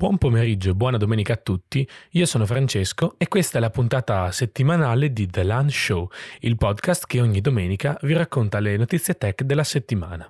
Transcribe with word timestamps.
Buon 0.00 0.16
pomeriggio 0.16 0.70
e 0.70 0.74
buona 0.74 0.96
domenica 0.96 1.34
a 1.34 1.36
tutti, 1.36 1.86
io 2.12 2.24
sono 2.24 2.46
Francesco 2.46 3.16
e 3.18 3.28
questa 3.28 3.58
è 3.58 3.60
la 3.60 3.68
puntata 3.68 4.32
settimanale 4.32 5.12
di 5.12 5.26
The 5.26 5.44
Lunch 5.44 5.74
Show, 5.74 6.08
il 6.38 6.56
podcast 6.56 7.04
che 7.04 7.20
ogni 7.20 7.42
domenica 7.42 7.98
vi 8.00 8.14
racconta 8.14 8.60
le 8.60 8.78
notizie 8.78 9.18
tech 9.18 9.42
della 9.42 9.62
settimana. 9.62 10.26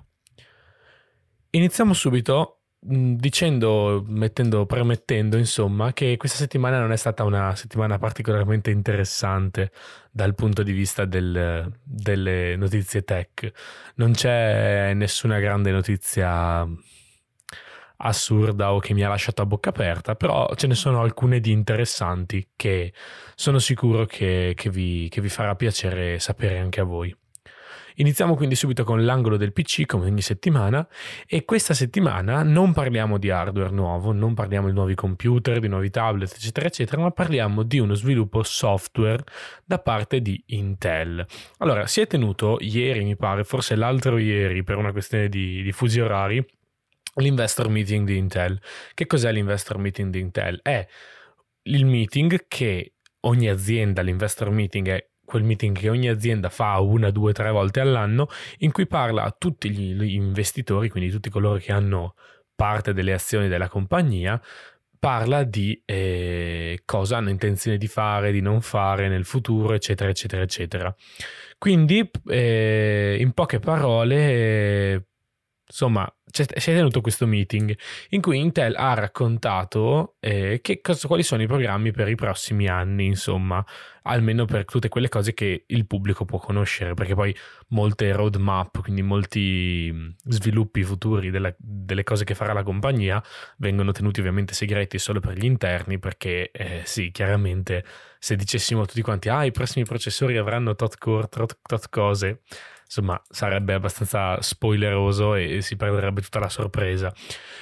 Iniziamo 1.51 1.93
subito 1.93 2.63
mm, 2.85 3.13
dicendo, 3.13 4.03
mettendo, 4.05 4.65
premettendo 4.65 5.37
insomma 5.37 5.93
che 5.93 6.17
questa 6.17 6.39
settimana 6.39 6.77
non 6.77 6.91
è 6.91 6.97
stata 6.97 7.23
una 7.23 7.55
settimana 7.55 7.97
particolarmente 7.97 8.71
interessante 8.71 9.71
dal 10.11 10.35
punto 10.35 10.63
di 10.63 10.73
vista 10.73 11.05
del, 11.05 11.71
delle 11.81 12.57
notizie 12.57 13.05
tech. 13.05 13.49
Non 13.95 14.11
c'è 14.11 14.93
nessuna 14.93 15.39
grande 15.39 15.71
notizia 15.71 16.67
assurda 18.01 18.73
o 18.73 18.79
che 18.79 18.93
mi 18.93 19.03
ha 19.03 19.09
lasciato 19.09 19.41
a 19.41 19.45
bocca 19.45 19.69
aperta, 19.69 20.15
però 20.15 20.49
ce 20.55 20.67
ne 20.67 20.75
sono 20.75 21.01
alcune 21.01 21.39
di 21.39 21.51
interessanti 21.51 22.49
che 22.55 22.93
sono 23.35 23.59
sicuro 23.59 24.05
che, 24.05 24.53
che, 24.55 24.69
vi, 24.69 25.07
che 25.09 25.21
vi 25.21 25.29
farà 25.29 25.55
piacere 25.55 26.19
sapere 26.19 26.59
anche 26.59 26.81
a 26.81 26.83
voi. 26.83 27.15
Iniziamo 27.95 28.35
quindi 28.35 28.55
subito 28.55 28.83
con 28.83 29.03
l'angolo 29.03 29.37
del 29.37 29.51
PC 29.51 29.85
come 29.85 30.05
ogni 30.05 30.21
settimana 30.21 30.87
e 31.27 31.43
questa 31.43 31.73
settimana 31.73 32.41
non 32.41 32.73
parliamo 32.73 33.17
di 33.17 33.29
hardware 33.29 33.71
nuovo, 33.71 34.11
non 34.11 34.33
parliamo 34.33 34.67
di 34.67 34.73
nuovi 34.73 34.95
computer, 34.95 35.59
di 35.59 35.67
nuovi 35.67 35.89
tablet, 35.89 36.31
eccetera, 36.33 36.67
eccetera, 36.67 37.01
ma 37.01 37.11
parliamo 37.11 37.63
di 37.63 37.79
uno 37.79 37.93
sviluppo 37.93 38.43
software 38.43 39.23
da 39.65 39.79
parte 39.79 40.21
di 40.21 40.41
Intel. 40.47 41.25
Allora, 41.57 41.85
si 41.87 42.01
è 42.01 42.07
tenuto 42.07 42.57
ieri, 42.61 43.03
mi 43.03 43.15
pare, 43.15 43.43
forse 43.43 43.75
l'altro 43.75 44.17
ieri 44.17 44.63
per 44.63 44.77
una 44.77 44.91
questione 44.91 45.27
di, 45.27 45.61
di 45.61 45.71
fusi 45.71 45.99
orari, 45.99 46.43
l'investor 47.15 47.69
meeting 47.69 48.05
di 48.05 48.17
Intel. 48.17 48.59
Che 48.93 49.05
cos'è 49.05 49.31
l'investor 49.31 49.77
meeting 49.77 50.11
di 50.11 50.19
Intel? 50.19 50.59
È 50.61 50.87
il 51.63 51.85
meeting 51.85 52.45
che 52.47 52.93
ogni 53.21 53.49
azienda, 53.49 54.01
l'investor 54.01 54.49
meeting 54.49 54.87
è 54.87 55.09
quel 55.23 55.43
meeting 55.43 55.77
che 55.77 55.89
ogni 55.89 56.09
azienda 56.09 56.49
fa 56.49 56.79
una, 56.79 57.09
due, 57.09 57.31
tre 57.31 57.51
volte 57.51 57.79
all'anno, 57.79 58.27
in 58.59 58.71
cui 58.71 58.85
parla 58.85 59.23
a 59.23 59.35
tutti 59.37 59.69
gli 59.69 60.13
investitori, 60.13 60.89
quindi 60.89 61.09
tutti 61.09 61.29
coloro 61.29 61.57
che 61.57 61.71
hanno 61.71 62.15
parte 62.53 62.93
delle 62.93 63.13
azioni 63.13 63.47
della 63.47 63.69
compagnia, 63.69 64.41
parla 64.99 65.43
di 65.43 65.81
eh, 65.85 66.81
cosa 66.85 67.17
hanno 67.17 67.29
intenzione 67.29 67.77
di 67.77 67.87
fare, 67.87 68.31
di 68.31 68.41
non 68.41 68.61
fare 68.61 69.07
nel 69.07 69.25
futuro, 69.25 69.73
eccetera, 69.73 70.09
eccetera, 70.09 70.43
eccetera. 70.43 70.95
Quindi, 71.57 72.07
eh, 72.27 73.17
in 73.19 73.31
poche 73.31 73.59
parole, 73.59 74.15
eh, 74.15 75.05
insomma, 75.65 76.07
si 76.31 76.43
è 76.43 76.73
tenuto 76.73 77.01
questo 77.01 77.27
meeting 77.27 77.75
in 78.09 78.21
cui 78.21 78.39
Intel 78.39 78.75
ha 78.75 78.93
raccontato 78.93 80.15
eh, 80.19 80.61
cosa, 80.81 81.07
quali 81.07 81.23
sono 81.23 81.41
i 81.41 81.47
programmi 81.47 81.91
per 81.91 82.07
i 82.07 82.15
prossimi 82.15 82.67
anni, 82.67 83.05
insomma, 83.05 83.63
almeno 84.03 84.45
per 84.45 84.65
tutte 84.65 84.89
quelle 84.89 85.09
cose 85.09 85.33
che 85.33 85.65
il 85.67 85.85
pubblico 85.85 86.25
può 86.25 86.39
conoscere, 86.39 86.93
perché 86.93 87.13
poi 87.13 87.35
molte 87.69 88.11
roadmap, 88.11 88.81
quindi 88.81 89.01
molti 89.01 90.15
sviluppi 90.25 90.83
futuri 90.83 91.29
della, 91.29 91.53
delle 91.57 92.03
cose 92.03 92.23
che 92.23 92.35
farà 92.35 92.53
la 92.53 92.63
compagnia, 92.63 93.21
vengono 93.57 93.91
tenuti 93.91 94.19
ovviamente 94.19 94.53
segreti 94.53 94.97
solo 94.97 95.19
per 95.19 95.37
gli 95.37 95.45
interni, 95.45 95.99
perché 95.99 96.51
eh, 96.51 96.81
sì, 96.85 97.11
chiaramente 97.11 97.83
se 98.17 98.35
dicessimo 98.35 98.81
a 98.81 98.85
tutti 98.85 99.01
quanti, 99.01 99.29
ah, 99.29 99.45
i 99.45 99.51
prossimi 99.51 99.85
processori 99.85 100.37
avranno 100.37 100.75
tot 100.75 100.97
core, 100.97 101.27
tot, 101.27 101.59
tot 101.61 101.89
cose, 101.89 102.41
insomma 102.91 103.21
sarebbe 103.29 103.73
abbastanza 103.73 104.41
spoileroso 104.41 105.35
e 105.35 105.61
si 105.61 105.77
perderebbe 105.77 106.21
tutta 106.21 106.39
la 106.39 106.49
sorpresa. 106.49 107.13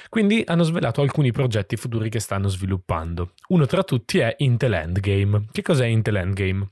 Quindi 0.08 0.42
hanno 0.44 0.64
svelato 0.64 1.02
alcuni 1.02 1.30
progetti 1.30 1.76
futuri 1.76 2.10
che 2.10 2.18
stanno 2.18 2.48
sviluppando. 2.48 3.34
Uno 3.48 3.66
tra 3.66 3.84
tutti 3.84 4.18
è 4.18 4.34
Intel 4.38 4.72
Endgame. 4.72 5.46
Che 5.52 5.62
cos'è 5.62 5.86
Intel 5.86 6.16
Endgame? 6.16 6.68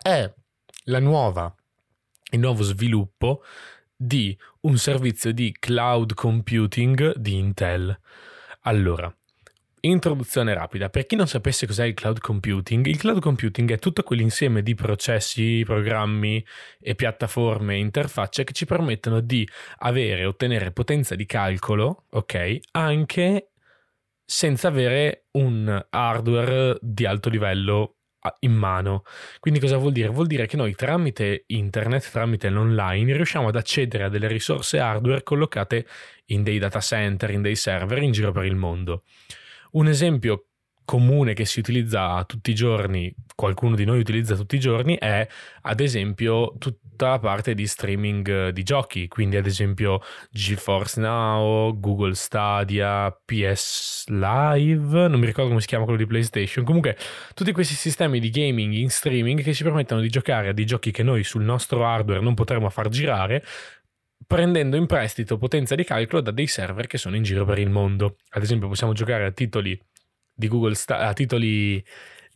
È 0.00 0.32
la 0.84 1.00
nuova, 1.00 1.52
il 2.30 2.38
nuovo 2.38 2.62
sviluppo 2.62 3.42
di 3.96 4.38
un 4.60 4.78
servizio 4.78 5.32
di 5.32 5.54
cloud 5.58 6.14
computing 6.14 7.16
di 7.16 7.34
Intel. 7.34 7.98
Allora, 8.60 9.12
Introduzione 9.86 10.52
rapida. 10.52 10.88
Per 10.90 11.06
chi 11.06 11.14
non 11.14 11.28
sapesse 11.28 11.64
cos'è 11.64 11.84
il 11.84 11.94
cloud 11.94 12.18
computing, 12.18 12.86
il 12.86 12.96
cloud 12.96 13.20
computing 13.20 13.70
è 13.70 13.78
tutto 13.78 14.02
quell'insieme 14.02 14.64
di 14.64 14.74
processi, 14.74 15.62
programmi 15.64 16.44
e 16.80 16.96
piattaforme 16.96 17.74
e 17.74 17.78
interfacce 17.78 18.42
che 18.42 18.52
ci 18.52 18.64
permettono 18.64 19.20
di 19.20 19.48
avere 19.78 20.22
e 20.22 20.26
ottenere 20.26 20.72
potenza 20.72 21.14
di 21.14 21.24
calcolo, 21.24 22.06
ok, 22.10 22.58
anche 22.72 23.50
senza 24.24 24.66
avere 24.66 25.26
un 25.32 25.86
hardware 25.88 26.78
di 26.80 27.06
alto 27.06 27.28
livello 27.28 27.98
in 28.40 28.54
mano. 28.54 29.04
Quindi 29.38 29.60
cosa 29.60 29.76
vuol 29.76 29.92
dire? 29.92 30.08
Vuol 30.08 30.26
dire 30.26 30.46
che 30.46 30.56
noi 30.56 30.74
tramite 30.74 31.44
internet, 31.46 32.10
tramite 32.10 32.48
l'online, 32.48 33.14
riusciamo 33.14 33.46
ad 33.46 33.54
accedere 33.54 34.02
a 34.02 34.08
delle 34.08 34.26
risorse 34.26 34.80
hardware 34.80 35.22
collocate 35.22 35.86
in 36.26 36.42
dei 36.42 36.58
data 36.58 36.80
center, 36.80 37.30
in 37.30 37.42
dei 37.42 37.54
server 37.54 38.02
in 38.02 38.10
giro 38.10 38.32
per 38.32 38.46
il 38.46 38.56
mondo. 38.56 39.04
Un 39.76 39.88
esempio 39.88 40.46
comune 40.86 41.34
che 41.34 41.44
si 41.44 41.58
utilizza 41.58 42.24
tutti 42.24 42.50
i 42.50 42.54
giorni, 42.54 43.14
qualcuno 43.34 43.76
di 43.76 43.84
noi 43.84 43.98
utilizza 43.98 44.34
tutti 44.34 44.56
i 44.56 44.58
giorni, 44.58 44.96
è 44.96 45.28
ad 45.62 45.80
esempio 45.80 46.54
tutta 46.58 47.10
la 47.10 47.18
parte 47.18 47.52
di 47.52 47.66
streaming 47.66 48.48
di 48.50 48.62
giochi, 48.62 49.06
quindi 49.06 49.36
ad 49.36 49.44
esempio 49.44 50.00
GeForce 50.30 50.98
Now, 51.00 51.78
Google 51.78 52.14
Stadia, 52.14 53.10
PS 53.10 54.06
Live, 54.06 55.08
non 55.08 55.20
mi 55.20 55.26
ricordo 55.26 55.50
come 55.50 55.60
si 55.60 55.66
chiama 55.66 55.84
quello 55.84 55.98
di 55.98 56.06
PlayStation, 56.06 56.64
comunque 56.64 56.96
tutti 57.34 57.52
questi 57.52 57.74
sistemi 57.74 58.18
di 58.18 58.30
gaming 58.30 58.72
in 58.72 58.88
streaming 58.88 59.42
che 59.42 59.52
ci 59.52 59.62
permettono 59.62 60.00
di 60.00 60.08
giocare 60.08 60.48
a 60.48 60.52
dei 60.52 60.64
giochi 60.64 60.90
che 60.90 61.02
noi 61.02 61.22
sul 61.22 61.42
nostro 61.42 61.84
hardware 61.84 62.20
non 62.20 62.32
potremo 62.32 62.70
far 62.70 62.88
girare, 62.88 63.44
prendendo 64.26 64.76
in 64.76 64.86
prestito 64.86 65.36
potenza 65.36 65.74
di 65.74 65.84
calcolo 65.84 66.20
da 66.20 66.30
dei 66.30 66.46
server 66.46 66.86
che 66.86 66.98
sono 66.98 67.16
in 67.16 67.22
giro 67.22 67.44
per 67.44 67.58
il 67.58 67.70
mondo. 67.70 68.16
Ad 68.30 68.42
esempio, 68.42 68.68
possiamo 68.68 68.92
giocare 68.92 69.24
a 69.24 69.32
titoli 69.32 69.80
di 70.34 70.48
Google 70.48 70.74
Sta- 70.74 71.06
a 71.06 71.12
titoli 71.12 71.82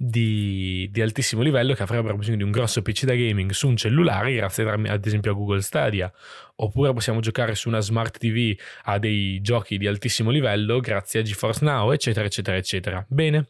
di, 0.03 0.89
di, 0.91 1.03
altissimo 1.03 1.43
livello 1.43 1.75
che 1.75 1.83
avrebbero 1.83 2.17
bisogno 2.17 2.39
di 2.39 2.43
un 2.43 2.51
grosso 2.51 2.81
PC 2.81 3.05
da 3.05 3.15
gaming 3.15 3.51
su 3.51 3.69
un 3.69 3.77
cellulare, 3.77 4.33
grazie 4.33 4.67
ad 4.67 5.05
esempio 5.05 5.33
a 5.33 5.35
Google 5.35 5.61
Stadia. 5.61 6.11
Oppure 6.57 6.95
possiamo 6.95 7.21
giocare 7.21 7.55
su 7.55 7.69
una 7.69 7.81
smart 7.81 8.17
TV 8.17 8.57
a 8.85 8.99
dei 8.99 9.43
giochi 9.43 9.77
di 9.77 9.87
altissimo 9.87 10.31
livello 10.31 10.81
grazie 10.81 11.21
a 11.21 11.23
GeForce 11.23 11.65
Now, 11.65 11.93
eccetera, 11.93 12.25
eccetera, 12.25 12.57
eccetera. 12.57 13.05
Bene, 13.09 13.49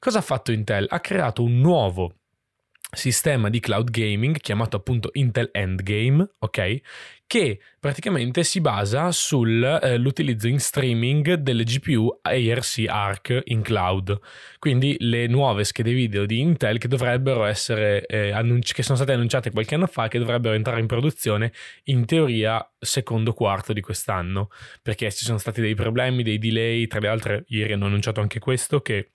cosa 0.00 0.18
ha 0.18 0.22
fatto 0.22 0.50
Intel? 0.50 0.86
Ha 0.88 0.98
creato 0.98 1.44
un 1.44 1.60
nuovo 1.60 2.21
sistema 2.94 3.48
di 3.48 3.58
cloud 3.58 3.90
gaming 3.90 4.36
chiamato 4.36 4.76
appunto 4.76 5.08
Intel 5.14 5.48
Endgame, 5.50 6.28
ok? 6.38 6.80
Che 7.26 7.60
praticamente 7.80 8.44
si 8.44 8.60
basa 8.60 9.10
sull'utilizzo 9.10 10.46
eh, 10.46 10.50
in 10.50 10.60
streaming 10.60 11.34
delle 11.34 11.64
GPU 11.64 12.20
ARC 12.20 12.84
Arc 12.86 13.40
in 13.44 13.62
cloud. 13.62 14.18
Quindi 14.58 14.96
le 15.00 15.26
nuove 15.26 15.64
schede 15.64 15.94
video 15.94 16.26
di 16.26 16.40
Intel 16.40 16.76
che 16.76 16.88
dovrebbero 16.88 17.44
essere 17.44 18.04
eh, 18.04 18.30
annunci- 18.30 18.74
che 18.74 18.82
sono 18.82 18.96
state 18.96 19.12
annunciate 19.12 19.50
qualche 19.50 19.74
anno 19.74 19.86
fa 19.86 20.08
che 20.08 20.18
dovrebbero 20.18 20.54
entrare 20.54 20.80
in 20.80 20.86
produzione 20.86 21.52
in 21.84 22.04
teoria 22.04 22.70
secondo 22.78 23.32
quarto 23.32 23.72
di 23.72 23.80
quest'anno, 23.80 24.50
perché 24.82 25.10
ci 25.10 25.24
sono 25.24 25.38
stati 25.38 25.62
dei 25.62 25.74
problemi, 25.74 26.22
dei 26.22 26.38
delay, 26.38 26.86
tra 26.86 27.00
le 27.00 27.08
altre 27.08 27.44
ieri 27.48 27.72
hanno 27.72 27.86
annunciato 27.86 28.20
anche 28.20 28.38
questo 28.38 28.82
che 28.82 29.12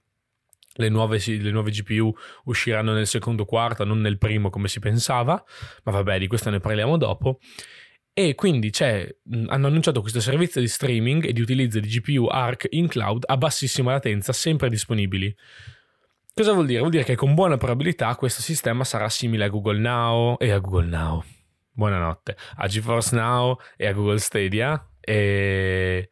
le 0.77 0.89
nuove, 0.89 1.21
le 1.25 1.51
nuove, 1.51 1.71
GPU 1.71 2.13
usciranno 2.45 2.93
nel 2.93 3.07
secondo 3.07 3.45
quarto, 3.45 3.83
non 3.83 3.99
nel 3.99 4.17
primo 4.17 4.49
come 4.49 4.67
si 4.67 4.79
pensava, 4.79 5.43
ma 5.83 5.91
vabbè, 5.91 6.19
di 6.19 6.27
questo 6.27 6.49
ne 6.49 6.59
parliamo 6.59 6.97
dopo. 6.97 7.39
E 8.13 8.33
quindi 8.33 8.71
hanno 8.79 9.67
annunciato 9.67 10.01
questo 10.01 10.19
servizio 10.19 10.59
di 10.59 10.67
streaming 10.67 11.25
e 11.25 11.33
di 11.33 11.41
utilizzo 11.41 11.79
di 11.79 11.87
GPU 11.87 12.25
ARC 12.25 12.65
in 12.71 12.87
cloud 12.87 13.23
a 13.27 13.37
bassissima 13.37 13.91
latenza, 13.91 14.33
sempre 14.33 14.69
disponibili. 14.69 15.35
Cosa 16.33 16.53
vuol 16.53 16.65
dire? 16.65 16.79
Vuol 16.79 16.91
dire 16.91 17.03
che 17.03 17.15
con 17.15 17.35
buona 17.35 17.57
probabilità 17.57 18.15
questo 18.15 18.41
sistema 18.41 18.83
sarà 18.83 19.09
simile 19.09 19.43
a 19.43 19.49
Google 19.49 19.79
Now 19.79 20.35
e 20.39 20.51
a 20.51 20.57
Google 20.59 20.87
Now. 20.87 21.23
Buonanotte. 21.71 22.35
A 22.55 22.67
GeForce 22.67 23.15
Now 23.15 23.59
e 23.75 23.85
a 23.85 23.93
Google 23.93 24.17
Stadia. 24.17 24.83
E 24.99 26.09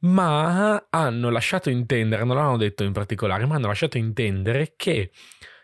ma 0.00 0.86
hanno 0.90 1.30
lasciato 1.30 1.70
intendere, 1.70 2.24
non 2.24 2.36
l'hanno 2.36 2.56
detto 2.56 2.84
in 2.84 2.92
particolare, 2.92 3.46
ma 3.46 3.56
hanno 3.56 3.66
lasciato 3.66 3.98
intendere 3.98 4.74
che 4.76 5.10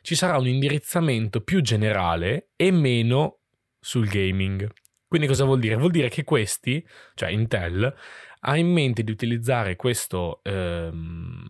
ci 0.02 0.14
sarà 0.14 0.36
un 0.36 0.46
indirizzamento 0.46 1.40
più 1.40 1.60
generale 1.62 2.50
e 2.56 2.70
meno 2.70 3.40
sul 3.80 4.06
gaming. 4.06 4.70
Quindi 5.06 5.26
cosa 5.26 5.44
vuol 5.44 5.60
dire? 5.60 5.76
Vuol 5.76 5.92
dire 5.92 6.08
che 6.08 6.24
questi, 6.24 6.84
cioè 7.14 7.30
Intel, 7.30 7.94
ha 8.40 8.56
in 8.56 8.70
mente 8.72 9.02
di 9.02 9.10
utilizzare 9.10 9.76
questo, 9.76 10.40
ehm, 10.42 11.46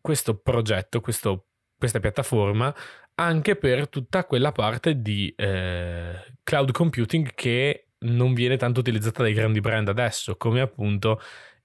questo 0.00 0.38
progetto, 0.38 1.00
questo, 1.00 1.48
questa 1.76 2.00
piattaforma, 2.00 2.74
anche 3.16 3.56
per 3.56 3.88
tutta 3.88 4.24
quella 4.24 4.50
parte 4.50 5.00
di 5.00 5.32
eh, 5.36 6.34
cloud 6.42 6.72
computing 6.72 7.34
che 7.34 7.88
non 8.00 8.34
viene 8.34 8.56
tanto 8.56 8.80
utilizzata 8.80 9.22
dai 9.22 9.34
grandi 9.34 9.60
brand 9.60 9.88
adesso, 9.88 10.36
come 10.36 10.60
appunto 10.60 11.20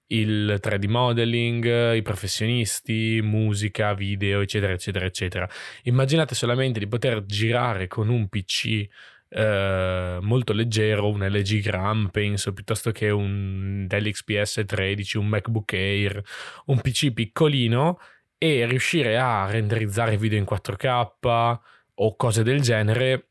il 0.08 0.60
3D 0.62 0.88
modeling, 0.88 1.94
i 1.94 2.02
professionisti, 2.02 3.20
musica, 3.22 3.94
video, 3.94 4.42
eccetera, 4.42 4.74
eccetera, 4.74 5.06
eccetera. 5.06 5.50
Immaginate 5.84 6.36
solamente 6.36 6.80
di 6.80 6.88
poter 6.88 7.26
girare 7.26 7.88
con 7.88 8.10
un 8.10 8.28
PC 8.28 8.88
eh, 9.30 10.18
molto 10.22 10.54
leggero, 10.54 11.10
un 11.10 11.26
LG 11.26 11.62
Gram, 11.62 12.10
penso, 12.10 12.54
piuttosto 12.54 12.92
che 12.92 13.10
un 13.10 13.86
Dell 13.88 14.10
XPS 14.10 14.64
13, 14.66 15.18
un 15.18 15.28
MacBook 15.28 15.74
Air, 15.74 16.22
un 16.66 16.80
PC 16.80 17.12
piccolino 17.12 18.00
e 18.38 18.66
riuscire 18.66 19.18
a 19.18 19.50
renderizzare 19.50 20.18
video 20.18 20.38
in 20.38 20.46
4K 20.50 21.60
o 22.00 22.16
cose 22.16 22.44
del 22.44 22.62
genere 22.62 23.30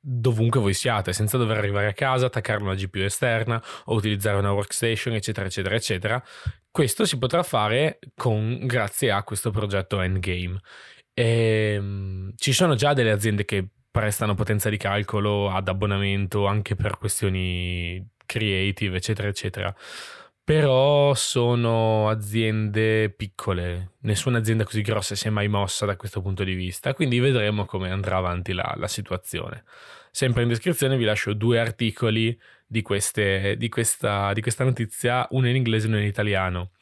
dovunque 0.00 0.60
voi 0.60 0.74
siate, 0.74 1.12
senza 1.12 1.36
dover 1.36 1.58
arrivare 1.58 1.88
a 1.88 1.92
casa, 1.92 2.26
attaccare 2.26 2.62
una 2.62 2.74
GPU 2.74 3.00
esterna 3.00 3.62
o 3.84 3.94
utilizzare 3.94 4.38
una 4.38 4.52
workstation, 4.52 5.14
eccetera, 5.14 5.46
eccetera, 5.46 5.74
eccetera. 5.74 6.24
Questo 6.70 7.04
si 7.04 7.18
potrà 7.18 7.42
fare 7.42 7.98
con, 8.14 8.66
grazie 8.66 9.10
a 9.10 9.22
questo 9.22 9.50
progetto 9.50 10.00
Endgame. 10.00 10.58
E, 11.12 11.76
um, 11.78 12.32
ci 12.36 12.52
sono 12.52 12.74
già 12.74 12.94
delle 12.94 13.10
aziende 13.10 13.44
che 13.44 13.68
prestano 13.90 14.34
potenza 14.34 14.70
di 14.70 14.76
calcolo 14.76 15.50
ad 15.50 15.68
abbonamento 15.68 16.46
anche 16.46 16.76
per 16.76 16.96
questioni 16.96 18.08
creative, 18.24 18.96
eccetera, 18.96 19.28
eccetera. 19.28 19.74
Però 20.50 21.14
sono 21.14 22.08
aziende 22.08 23.08
piccole, 23.10 23.92
nessuna 24.00 24.38
azienda 24.38 24.64
così 24.64 24.82
grossa 24.82 25.14
si 25.14 25.28
è 25.28 25.30
mai 25.30 25.46
mossa 25.46 25.86
da 25.86 25.94
questo 25.94 26.20
punto 26.22 26.42
di 26.42 26.54
vista, 26.54 26.92
quindi 26.92 27.20
vedremo 27.20 27.66
come 27.66 27.88
andrà 27.88 28.16
avanti 28.16 28.52
la, 28.52 28.74
la 28.76 28.88
situazione. 28.88 29.62
Sempre 30.10 30.42
in 30.42 30.48
descrizione 30.48 30.96
vi 30.96 31.04
lascio 31.04 31.34
due 31.34 31.60
articoli 31.60 32.36
di, 32.66 32.82
queste, 32.82 33.54
di, 33.58 33.68
questa, 33.68 34.32
di 34.32 34.40
questa 34.40 34.64
notizia, 34.64 35.24
uno 35.30 35.48
in 35.48 35.54
inglese 35.54 35.86
e 35.86 35.90
uno 35.90 36.00
in 36.00 36.06
italiano. 36.06 36.72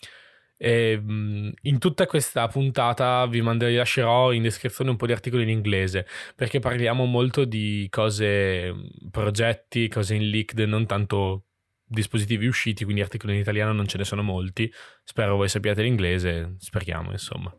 E, 0.57 0.93
in 0.95 1.79
tutta 1.79 2.07
questa 2.07 2.49
puntata 2.49 3.27
vi, 3.27 3.43
mando, 3.43 3.67
vi 3.67 3.75
lascerò 3.75 4.33
in 4.33 4.45
descrizione 4.45 4.89
un 4.89 4.97
po' 4.97 5.05
di 5.05 5.13
articoli 5.13 5.43
in 5.43 5.51
inglese 5.51 6.07
perché 6.35 6.59
parliamo 6.59 7.05
molto 7.05 7.45
di 7.45 7.87
cose, 7.91 8.75
progetti, 9.11 9.89
cose 9.89 10.15
in 10.15 10.31
leaked, 10.31 10.59
non 10.61 10.87
tanto 10.87 11.48
dispositivi 11.89 12.47
usciti, 12.47 12.85
quindi 12.85 13.03
articoli 13.03 13.35
in 13.35 13.41
italiano 13.41 13.73
non 13.73 13.87
ce 13.87 13.99
ne 13.99 14.05
sono 14.05 14.23
molti. 14.23 14.73
Spero 15.03 15.37
voi 15.37 15.49
sappiate 15.49 15.83
l'inglese, 15.83 16.57
speriamo 16.59 17.11
insomma. 17.11 17.55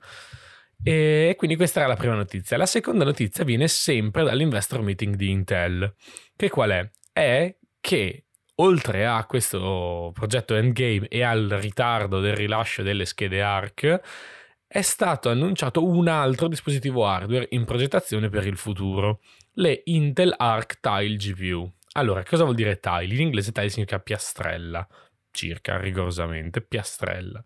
E 0.81 1.36
quindi 1.38 1.58
questa 1.58 1.80
era 1.80 1.90
la 1.90 1.96
prima 1.96 2.16
notizia. 2.16 2.56
La 2.56 2.66
seconda 2.66 3.04
notizia 3.04 3.44
viene 3.44 3.68
sempre 3.68 4.24
dall'investor 4.24 4.81
meeting 4.81 5.16
di 5.16 5.30
Intel. 5.30 5.94
Che 6.36 6.50
qual 6.50 6.70
è? 6.70 6.90
È 7.12 7.56
che 7.81 8.26
oltre 8.56 9.06
a 9.06 9.26
questo 9.26 10.12
progetto 10.14 10.56
Endgame 10.56 11.08
e 11.08 11.22
al 11.24 11.48
ritardo 11.60 12.20
del 12.20 12.36
rilascio 12.36 12.84
delle 12.84 13.06
schede 13.06 13.42
ARC, 13.42 14.02
è 14.68 14.81
stato 14.81 15.30
annunciato 15.30 15.86
un 15.86 16.08
altro 16.08 16.48
dispositivo 16.48 17.08
hardware 17.08 17.48
in 17.52 17.66
progettazione 17.66 18.30
per 18.30 18.46
il 18.46 18.58
futuro, 18.58 19.22
le 19.54 19.81
Intel 19.86 20.34
Arc 20.38 20.80
Tile 20.80 21.16
GPU. 21.16 21.74
Allora, 21.94 22.24
cosa 22.24 22.44
vuol 22.44 22.56
dire 22.56 22.80
tile? 22.80 23.13
In 23.13 23.21
inglese 23.21 23.51
tile 23.51 23.69
significa 23.69 24.00
piastrella, 24.00 24.88
circa 25.31 25.77
rigorosamente, 25.77 26.62
piastrella. 26.62 27.44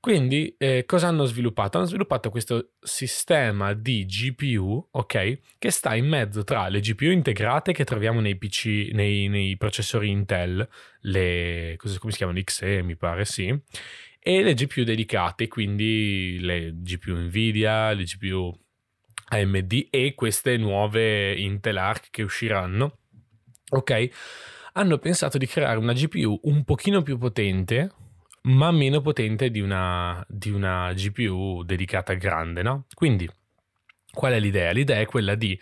Quindi, 0.00 0.54
eh, 0.56 0.86
cosa 0.86 1.08
hanno 1.08 1.26
sviluppato? 1.26 1.76
Hanno 1.76 1.86
sviluppato 1.86 2.30
questo 2.30 2.70
sistema 2.80 3.74
di 3.74 4.06
GPU, 4.06 4.88
ok, 4.92 5.38
che 5.58 5.70
sta 5.70 5.94
in 5.94 6.06
mezzo 6.06 6.42
tra 6.42 6.68
le 6.68 6.80
GPU 6.80 7.10
integrate 7.10 7.72
che 7.72 7.84
troviamo 7.84 8.20
nei 8.20 8.36
PC, 8.36 8.92
nei, 8.92 9.28
nei 9.28 9.58
processori 9.58 10.08
Intel, 10.08 10.66
le, 11.00 11.74
cosa, 11.76 11.98
come 11.98 12.12
si 12.12 12.16
chiamano? 12.16 12.40
XE, 12.42 12.82
mi 12.82 12.96
pare, 12.96 13.26
sì, 13.26 13.54
e 14.18 14.42
le 14.42 14.54
GPU 14.54 14.84
dedicate, 14.84 15.48
quindi 15.48 16.38
le 16.40 16.72
GPU 16.76 17.16
Nvidia, 17.16 17.92
le 17.92 18.04
GPU 18.04 18.58
AMD 19.32 19.88
e 19.90 20.14
queste 20.14 20.56
nuove 20.56 21.34
Intel 21.34 21.76
Arc 21.76 22.08
che 22.10 22.22
usciranno, 22.22 22.99
ok, 23.70 24.08
hanno 24.74 24.98
pensato 24.98 25.38
di 25.38 25.46
creare 25.46 25.78
una 25.78 25.92
GPU 25.92 26.40
un 26.44 26.64
pochino 26.64 27.02
più 27.02 27.18
potente, 27.18 27.90
ma 28.42 28.70
meno 28.70 29.00
potente 29.00 29.50
di 29.50 29.60
una, 29.60 30.24
di 30.28 30.50
una 30.50 30.92
GPU 30.92 31.62
dedicata 31.64 32.14
grande, 32.14 32.62
no? 32.62 32.86
Quindi, 32.94 33.28
qual 34.12 34.32
è 34.32 34.40
l'idea? 34.40 34.70
L'idea 34.70 35.00
è 35.00 35.06
quella 35.06 35.34
di 35.34 35.58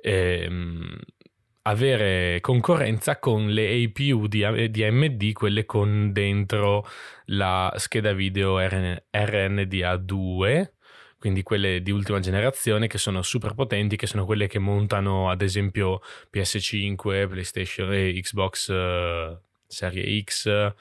ehm, 0.00 0.98
avere 1.62 2.40
concorrenza 2.40 3.18
con 3.18 3.50
le 3.50 3.84
APU 3.84 4.26
di, 4.26 4.70
di, 4.70 4.84
AMD, 4.84 5.32
quelle 5.32 5.64
con 5.64 6.12
dentro 6.12 6.86
la 7.26 7.72
scheda 7.76 8.12
video 8.12 8.58
RN, 8.58 9.02
RNDA2, 9.10 10.70
quindi 11.20 11.42
quelle 11.42 11.82
di 11.82 11.90
ultima 11.90 12.18
generazione 12.18 12.86
che 12.86 12.96
sono 12.96 13.20
super 13.20 13.52
potenti, 13.52 13.96
che 13.96 14.06
sono 14.06 14.24
quelle 14.24 14.46
che 14.46 14.58
montano 14.58 15.28
ad 15.28 15.42
esempio 15.42 16.00
PS5, 16.32 17.28
PlayStation 17.28 17.92
e 17.92 18.18
Xbox 18.18 18.68
uh, 18.68 19.38
Serie 19.66 20.22
X, 20.22 20.72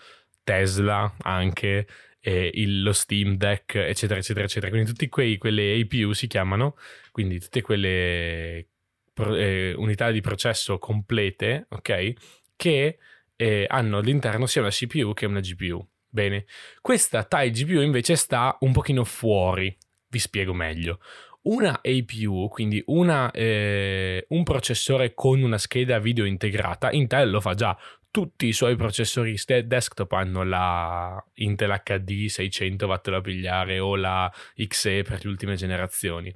Tesla 0.42 1.14
anche, 1.24 1.86
eh, 2.22 2.52
il, 2.54 2.84
lo 2.84 2.94
Steam 2.94 3.36
Deck, 3.36 3.76
eccetera, 3.76 4.18
eccetera, 4.18 4.46
eccetera. 4.46 4.72
Quindi 4.72 4.90
tutte 4.90 5.10
quelle 5.10 5.78
APU 5.82 6.14
si 6.14 6.28
chiamano, 6.28 6.78
quindi 7.12 7.38
tutte 7.42 7.62
quelle 7.62 8.66
pro, 9.14 9.36
eh, 9.36 9.74
unità 9.76 10.10
di 10.10 10.22
processo 10.22 10.78
complete, 10.80 11.66
ok? 11.68 12.14
Che 12.56 12.98
eh, 13.36 13.66
hanno 13.68 13.98
all'interno 13.98 14.46
sia 14.46 14.62
una 14.62 14.70
CPU 14.70 15.14
che 15.14 15.26
una 15.26 15.42
GPU. 15.42 15.86
Bene, 16.08 16.46
questa 16.80 17.26
TIE 17.26 17.52
GPU 17.52 17.82
invece 17.82 18.16
sta 18.16 18.56
un 18.62 18.72
pochino 18.72 19.04
fuori 19.04 19.78
vi 20.10 20.20
spiego 20.20 20.54
meglio. 20.54 21.00
Una 21.42 21.80
APU, 21.82 22.50
quindi 22.50 22.84
una, 22.88 23.32
eh, 23.32 24.26
un 24.30 24.44
processore 24.44 25.14
con 25.14 25.42
una 25.42 25.58
scheda 25.58 25.98
video 26.00 26.26
integrata, 26.26 26.92
Intel 26.92 27.30
lo 27.30 27.40
fa 27.40 27.54
già, 27.54 27.78
tutti 28.12 28.48
i 28.48 28.54
suoi 28.54 28.76
processori 28.76 29.38
desktop 29.66 30.12
hanno 30.14 30.44
la 30.44 31.24
Intel 31.36 31.82
HD 31.84 32.26
600 32.26 32.88
vattelo 32.88 33.18
a 33.18 33.22
pigliare 33.22 33.80
o 33.80 33.96
la 33.96 34.32
XE 34.56 35.04
per 35.04 35.24
le 35.24 35.30
ultime 35.30 35.56
generazioni. 35.56 36.34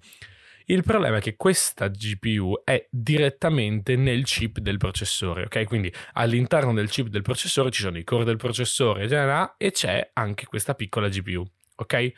Il 0.66 0.84
problema 0.84 1.18
è 1.18 1.22
che 1.22 1.36
questa 1.36 1.90
GPU 1.90 2.62
è 2.64 2.88
direttamente 2.90 3.98
nel 3.98 4.24
chip 4.24 4.60
del 4.60 4.78
processore, 4.78 5.44
ok? 5.44 5.66
Quindi 5.66 5.94
all'interno 6.14 6.74
del 6.74 6.90
chip 6.90 7.08
del 7.08 7.22
processore 7.22 7.70
ci 7.70 7.82
sono 7.82 7.98
i 7.98 8.06
core 8.06 8.24
del 8.24 8.38
processore 8.38 9.54
e 9.58 9.72
c'è 9.72 10.12
anche 10.14 10.46
questa 10.46 10.74
piccola 10.74 11.10
GPU, 11.10 11.46
ok? 11.76 12.14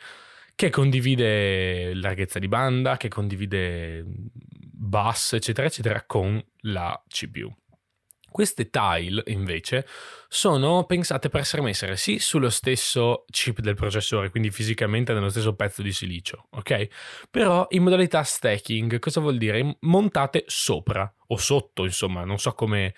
Che 0.56 0.70
condivide 0.70 1.94
larghezza 1.94 2.38
di 2.38 2.48
banda, 2.48 2.96
che 2.96 3.08
condivide 3.08 4.02
bus, 4.06 5.34
eccetera, 5.34 5.66
eccetera, 5.66 6.02
con 6.06 6.42
la 6.62 7.00
CPU. 7.06 7.54
Queste 8.28 8.68
tile 8.68 9.22
invece 9.26 9.86
sono 10.28 10.84
pensate 10.84 11.28
per 11.28 11.40
essere 11.40 11.62
messe 11.62 11.96
sì 11.96 12.18
sullo 12.18 12.50
stesso 12.50 13.24
chip 13.30 13.60
del 13.60 13.76
processore, 13.76 14.30
quindi 14.30 14.50
fisicamente 14.50 15.14
nello 15.14 15.30
stesso 15.30 15.54
pezzo 15.54 15.80
di 15.80 15.92
silicio, 15.92 16.48
ok? 16.50 17.26
Però 17.30 17.66
in 17.70 17.82
modalità 17.82 18.22
stacking, 18.22 18.98
cosa 18.98 19.20
vuol 19.20 19.38
dire? 19.38 19.76
Montate 19.80 20.44
sopra 20.46 21.10
o 21.28 21.36
sotto, 21.36 21.84
insomma, 21.84 22.24
non 22.24 22.38
so 22.38 22.52
come 22.52 22.94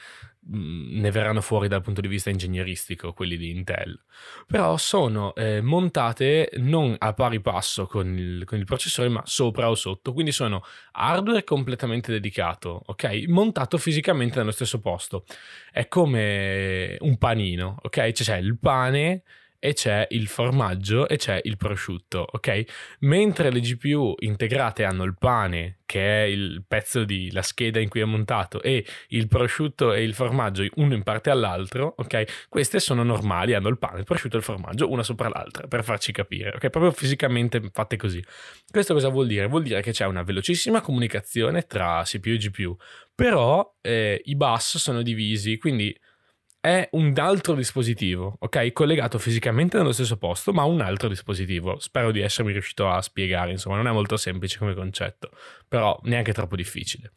ne 0.51 1.11
verranno 1.11 1.41
fuori 1.41 1.69
dal 1.69 1.83
punto 1.83 2.01
di 2.01 2.09
vista 2.09 2.31
ingegneristico 2.31 3.13
quelli 3.13 3.37
di 3.37 3.51
Intel, 3.51 4.01
però 4.47 4.77
sono 4.77 5.35
eh, 5.35 5.61
montate 5.61 6.51
non 6.57 6.95
a 6.99 7.13
pari 7.13 7.41
passo 7.41 7.87
con 7.87 8.17
il, 8.17 8.45
con 8.45 8.59
il, 8.59 8.65
processore 8.65 9.09
ma 9.09 9.23
sopra 9.27 9.69
o 9.69 9.75
sotto, 9.75 10.13
quindi 10.13 10.33
sono 10.33 10.63
hardware 10.93 11.45
completamente 11.45 12.13
dedicato, 12.13 12.83
ok? 12.87 13.25
Montato 13.27 13.77
fisicamente 13.79 14.39
nello 14.39 14.51
stesso 14.51 14.81
posto, 14.81 15.25
è 15.71 15.87
come 15.89 16.97
un 17.01 17.19
panino, 17.19 17.77
ok? 17.83 18.13
Cioè 18.13 18.27
c'è 18.27 18.37
il 18.37 18.59
pane 18.59 19.23
e 19.61 19.73
c'è 19.73 20.07
il 20.11 20.29
formaggio 20.29 21.09
e 21.09 21.17
c'è 21.17 21.41
il 21.43 21.57
prosciutto, 21.57 22.25
ok? 22.31 22.97
Mentre 23.01 23.51
le 23.51 23.61
GPU 23.61 24.15
integrate 24.19 24.85
hanno 24.85 25.05
il 25.05 25.17
pane, 25.19 25.81
che 25.85 26.23
è 26.23 26.27
il 26.27 26.65
pezzo 26.67 27.05
di 27.05 27.31
la 27.33 27.43
scheda 27.43 27.81
in 27.81 27.89
cui 27.89 28.01
è 28.01 28.05
montato, 28.05 28.63
e 28.63 28.85
il 29.09 29.27
prosciutto 29.27 29.93
e 29.93 30.03
il 30.03 30.15
formaggio 30.15 30.65
uno 30.77 30.95
in 30.95 31.03
parte 31.03 31.31
all'altro, 31.31 31.95
ok? 31.97 32.47
Queste 32.49 32.79
sono 32.79 33.03
normali, 33.03 33.55
hanno 33.55 33.69
il 33.69 33.79
pane, 33.79 33.99
il 33.99 34.05
prosciutto 34.05 34.37
e 34.37 34.39
il 34.39 34.45
formaggio 34.45 34.91
una 34.91 35.03
sopra 35.03 35.29
l'altra, 35.29 35.67
per 35.67 35.83
farci 35.83 36.13
capire, 36.13 36.51
ok? 36.51 36.71
Proprio 36.71 36.93
fisicamente 36.93 37.61
fatte 37.73 37.97
così. 37.97 38.23
Questo 38.71 38.95
cosa 38.95 39.09
vuol 39.09 39.27
dire? 39.27 39.47
Vuol 39.47 39.63
dire 39.63 39.83
che 39.83 39.91
c'è 39.91 40.07
una 40.07 40.23
velocissima 40.23 40.81
comunicazione 40.81 41.63
tra 41.63 42.03
CPU 42.05 42.31
e 42.31 42.37
GPU, 42.37 42.77
però 43.15 43.75
eh, 43.81 44.21
i 44.25 44.37
bus 44.37 44.77
sono 44.77 45.03
divisi, 45.03 45.59
quindi 45.59 45.97
è 46.69 46.89
un 46.93 47.15
altro 47.17 47.55
dispositivo, 47.55 48.37
ok? 48.41 48.73
Collegato 48.73 49.19
fisicamente 49.19 49.79
nello 49.79 49.93
stesso 49.93 50.19
posto, 50.19 50.53
ma 50.53 50.65
un 50.65 50.83
altro 50.83 51.09
dispositivo. 51.09 51.79
Spero 51.79 52.11
di 52.11 52.21
essermi 52.21 52.53
riuscito 52.53 52.91
a 52.91 53.01
spiegare, 53.01 53.53
insomma, 53.53 53.77
non 53.77 53.87
è 53.87 53.91
molto 53.91 54.19
semplice 54.19 54.59
come 54.59 54.75
concetto, 54.75 55.31
però 55.67 55.99
neanche 56.03 56.35
troppo 56.35 56.57
difficile. 56.57 57.13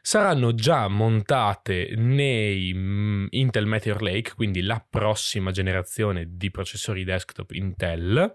Saranno 0.00 0.54
già 0.54 0.88
montate 0.88 1.92
nei 1.94 2.72
mm, 2.72 3.26
Intel 3.30 3.66
Meteor 3.66 4.00
Lake, 4.00 4.34
quindi 4.34 4.62
la 4.62 4.82
prossima 4.88 5.50
generazione 5.50 6.26
di 6.30 6.50
processori 6.50 7.04
desktop 7.04 7.50
Intel. 7.50 8.34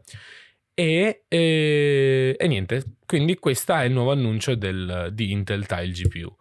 E, 0.75 1.23
e, 1.27 2.35
e 2.37 2.47
niente, 2.47 2.97
quindi 3.07 3.35
questo 3.35 3.73
è 3.73 3.85
il 3.85 3.93
nuovo 3.93 4.11
annuncio 4.11 4.53
del, 4.53 5.09
di 5.11 5.31
Intel 5.31 5.65
Tile 5.65 5.89
GPU. 5.89 6.37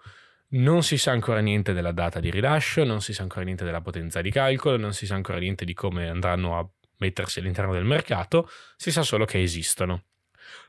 Non 0.49 0.83
si 0.83 0.99
sa 0.99 1.11
ancora 1.11 1.41
niente 1.41 1.73
della 1.73 1.93
data 1.93 2.21
di 2.21 2.31
rilascio, 2.31 2.85
non 2.85 3.01
si 3.01 3.13
sa 3.13 3.23
ancora 3.23 3.45
niente 3.45 3.65
della 3.65 3.81
potenza 3.81 4.21
di 4.21 4.31
calcolo, 4.31 4.77
non 4.77 4.93
si 4.93 5.07
sa 5.07 5.15
ancora 5.15 5.39
niente 5.39 5.65
di 5.65 5.75
come 5.75 6.09
andranno 6.09 6.59
a 6.59 6.69
mettersi 6.99 7.41
all'interno 7.41 7.73
del 7.73 7.85
mercato, 7.85 8.49
si 8.77 8.93
sa 8.93 9.03
solo 9.03 9.25
che 9.25 9.43
esistono. 9.43 10.05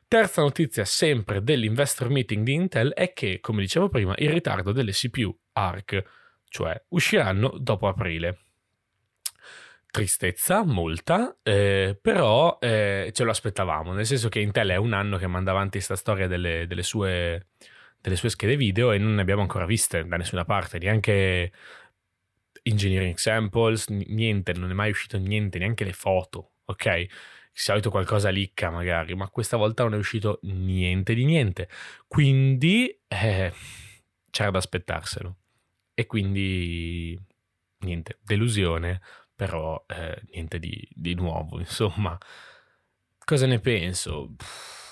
Terza 0.08 0.42
notizia 0.42 0.86
sempre 0.86 1.42
dell'investor 1.42 2.10
meeting 2.10 2.44
di 2.44 2.54
Intel 2.54 2.94
è 2.94 3.14
che, 3.14 3.40
come 3.42 3.62
dicevo 3.62 3.90
prima, 3.90 4.14
il 4.18 4.30
ritardo 4.30 4.72
delle 4.72 4.92
CPU 4.92 5.36
ARC, 5.54 6.04
cioè 6.48 6.80
usciranno 6.90 7.56
dopo 7.60 7.88
aprile. 7.88 8.40
Tristezza, 9.90 10.64
molta, 10.64 11.38
eh, 11.42 11.98
però 12.00 12.58
eh, 12.60 13.12
ce 13.14 13.24
lo 13.24 13.32
aspettavamo, 13.32 13.94
nel 13.94 14.06
senso 14.06 14.30
che 14.30 14.40
Intel 14.40 14.70
è 14.70 14.76
un 14.76 14.94
anno 14.94 15.18
che 15.18 15.28
manda 15.28 15.52
avanti 15.52 15.78
questa 15.78 15.96
storia 15.96 16.28
delle, 16.28 16.68
delle 16.68 16.84
sue 16.84 17.48
delle 18.06 18.18
sue 18.18 18.30
schede 18.30 18.56
video 18.56 18.92
e 18.92 19.00
non 19.00 19.16
ne 19.16 19.22
abbiamo 19.22 19.42
ancora 19.42 19.66
viste 19.66 20.06
da 20.06 20.16
nessuna 20.16 20.46
parte, 20.46 20.78
neanche 20.78 21.52
engineering 22.62 23.18
samples, 23.18 23.88
niente, 23.88 24.54
non 24.54 24.70
è 24.70 24.74
mai 24.74 24.92
uscito 24.92 25.18
niente, 25.18 25.58
neanche 25.58 25.84
le 25.84 25.94
foto, 25.94 26.52
ok? 26.66 26.96
Di 27.02 27.10
solito 27.52 27.90
qualcosa 27.90 28.30
licca 28.30 28.70
magari, 28.70 29.16
ma 29.16 29.28
questa 29.30 29.58
volta 29.58 29.82
non 29.82 29.96
è 29.96 29.98
uscito 29.98 30.40
niente 30.44 31.16
di 31.16 31.26
niente. 31.26 31.68
Quindi 32.08 32.96
eh, 33.08 33.52
c'era 34.30 34.52
da 34.52 34.60
aspettarselo. 34.60 35.38
E 35.96 36.06
quindi 36.06 37.20
niente, 37.80 38.20
delusione, 38.22 39.02
però 39.34 39.84
eh, 39.88 40.22
niente 40.32 40.60
di, 40.60 40.88
di 40.92 41.16
nuovo, 41.16 41.58
insomma. 41.58 42.16
Cosa 43.24 43.48
ne 43.48 43.60
penso? 43.60 44.32
Pff 44.36 44.85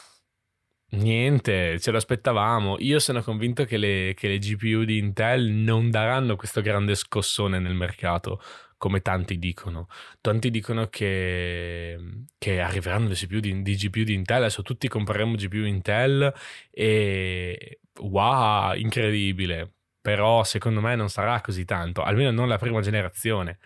Niente, 0.94 1.80
ce 1.80 1.90
lo 1.90 1.98
aspettavamo. 1.98 2.76
Io 2.80 3.00
sono 3.00 3.24
convinto 3.24 3.66
che 3.66 3.78
le, 3.78 4.14
che 4.16 4.28
le, 4.28 4.38
GPU 4.38 4.84
di 4.84 5.00
Intel 5.00 5.50
non 5.50 5.90
daranno 5.90 6.36
questo 6.36 6.62
grande 6.62 6.94
scossone 6.94 7.58
nel 7.58 7.74
mercato, 7.74 8.40
come 8.78 9.02
tanti 9.02 9.40
dicono. 9.40 9.88
Tanti 10.22 10.52
dicono 10.52 10.88
che, 10.90 11.98
che 12.38 12.60
arriveranno 12.62 13.08
le 13.08 13.16
CPU 13.16 13.40
di, 13.40 13.64
di, 13.64 13.76
GPU 13.76 14.04
di 14.04 14.14
Intel, 14.14 14.38
adesso 14.44 14.62
tutti 14.62 14.88
compreremo 14.88 15.34
GPU 15.34 15.66
Intel 15.66 16.32
e 16.70 17.80
wow, 18.00 18.76
incredibile. 18.76 19.74
Però 20.00 20.44
secondo 20.44 20.80
me 20.80 20.96
non 20.96 21.10
sarà 21.10 21.42
così 21.42 21.66
tanto, 21.66 22.04
almeno 22.04 22.30
non 22.30 22.48
la 22.48 22.58
prima 22.60 22.82
generazione. 22.82 23.58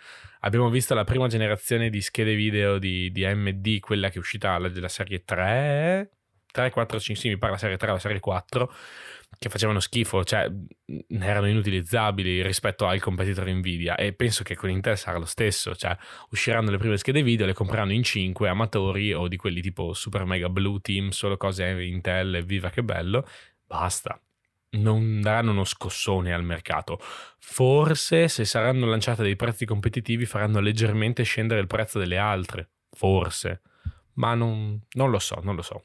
Abbiamo 0.42 0.70
visto 0.70 0.94
la 0.94 1.04
prima 1.04 1.28
generazione 1.28 1.90
di 1.90 2.00
schede 2.00 2.36
video 2.36 2.78
di, 2.78 3.12
di 3.12 3.26
AMD, 3.26 3.80
quella 3.80 4.08
che 4.10 4.16
è 4.16 4.20
uscita 4.20 4.58
della 4.70 4.88
serie 4.88 5.24
3, 5.26 6.17
3, 6.58 6.72
4, 6.72 7.00
5, 7.00 7.22
sì, 7.22 7.30
mi 7.30 7.38
pare 7.38 7.52
la 7.52 7.60
serie 7.60 7.78
3 7.78 7.90
o 7.92 7.94
la 7.94 8.00
serie 8.00 8.20
4, 8.20 8.74
che 9.38 9.50
facevano 9.50 9.80
schifo, 9.80 10.24
cioè 10.24 10.50
erano 11.20 11.48
inutilizzabili 11.48 12.42
rispetto 12.42 12.88
al 12.88 13.00
competitor 13.00 13.48
Nvidia 13.48 13.96
e 13.96 14.14
penso 14.14 14.44
che 14.44 14.56
con 14.56 14.72
Intel 14.72 14.98
sarà 14.98 15.20
lo 15.20 15.26
stesso, 15.26 15.76
cioè 15.76 15.96
usciranno 16.32 16.72
le 16.72 16.78
prime 16.78 16.98
schede 16.98 17.22
video, 17.22 17.46
le 17.46 17.54
compreranno 17.54 17.94
in 17.94 18.02
5 18.02 18.50
amatori 18.50 19.14
o 19.14 19.28
di 19.28 19.38
quelli 19.38 19.62
tipo 19.62 19.94
super 19.94 20.26
mega 20.26 20.50
blue 20.50 20.80
team, 20.82 21.10
solo 21.10 21.38
cose 21.38 21.80
Intel 21.84 22.36
e 22.36 22.42
viva 22.42 22.72
che 22.72 22.82
bello, 22.82 23.28
basta. 23.64 24.20
Non 24.70 25.22
daranno 25.22 25.52
uno 25.52 25.64
scossone 25.64 26.34
al 26.34 26.44
mercato. 26.44 27.00
Forse 27.00 28.28
se 28.28 28.46
saranno 28.46 28.88
lanciate 28.88 29.22
dei 29.22 29.36
prezzi 29.36 29.66
competitivi 29.66 30.26
faranno 30.26 30.60
leggermente 30.60 31.24
scendere 31.24 31.62
il 31.62 31.68
prezzo 31.68 32.00
delle 32.00 32.18
altre. 32.18 32.72
Forse. 32.90 33.62
Ma 34.14 34.34
non, 34.34 34.82
non 34.94 35.12
lo 35.12 35.20
so, 35.20 35.40
non 35.44 35.56
lo 35.56 35.62
so. 35.62 35.84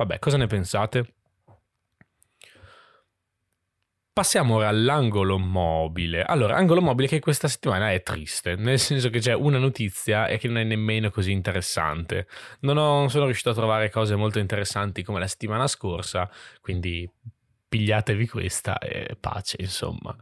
Vabbè, 0.00 0.18
cosa 0.18 0.38
ne 0.38 0.46
pensate? 0.46 1.14
Passiamo 4.14 4.54
ora 4.54 4.68
all'angolo 4.68 5.36
mobile. 5.36 6.22
Allora, 6.22 6.56
angolo 6.56 6.80
mobile 6.80 7.06
che 7.06 7.18
questa 7.20 7.48
settimana 7.48 7.92
è 7.92 8.02
triste, 8.02 8.56
nel 8.56 8.78
senso 8.78 9.10
che 9.10 9.18
c'è 9.18 9.34
una 9.34 9.58
notizia 9.58 10.26
e 10.26 10.38
che 10.38 10.48
non 10.48 10.56
è 10.56 10.64
nemmeno 10.64 11.10
così 11.10 11.32
interessante. 11.32 12.28
Non, 12.60 12.78
ho, 12.78 13.00
non 13.00 13.10
sono 13.10 13.26
riuscito 13.26 13.50
a 13.50 13.54
trovare 13.54 13.90
cose 13.90 14.16
molto 14.16 14.38
interessanti 14.38 15.02
come 15.02 15.18
la 15.18 15.26
settimana 15.26 15.66
scorsa, 15.66 16.30
quindi 16.62 17.06
pigliatevi 17.68 18.26
questa 18.26 18.78
e 18.78 19.18
pace, 19.20 19.56
insomma. 19.60 20.16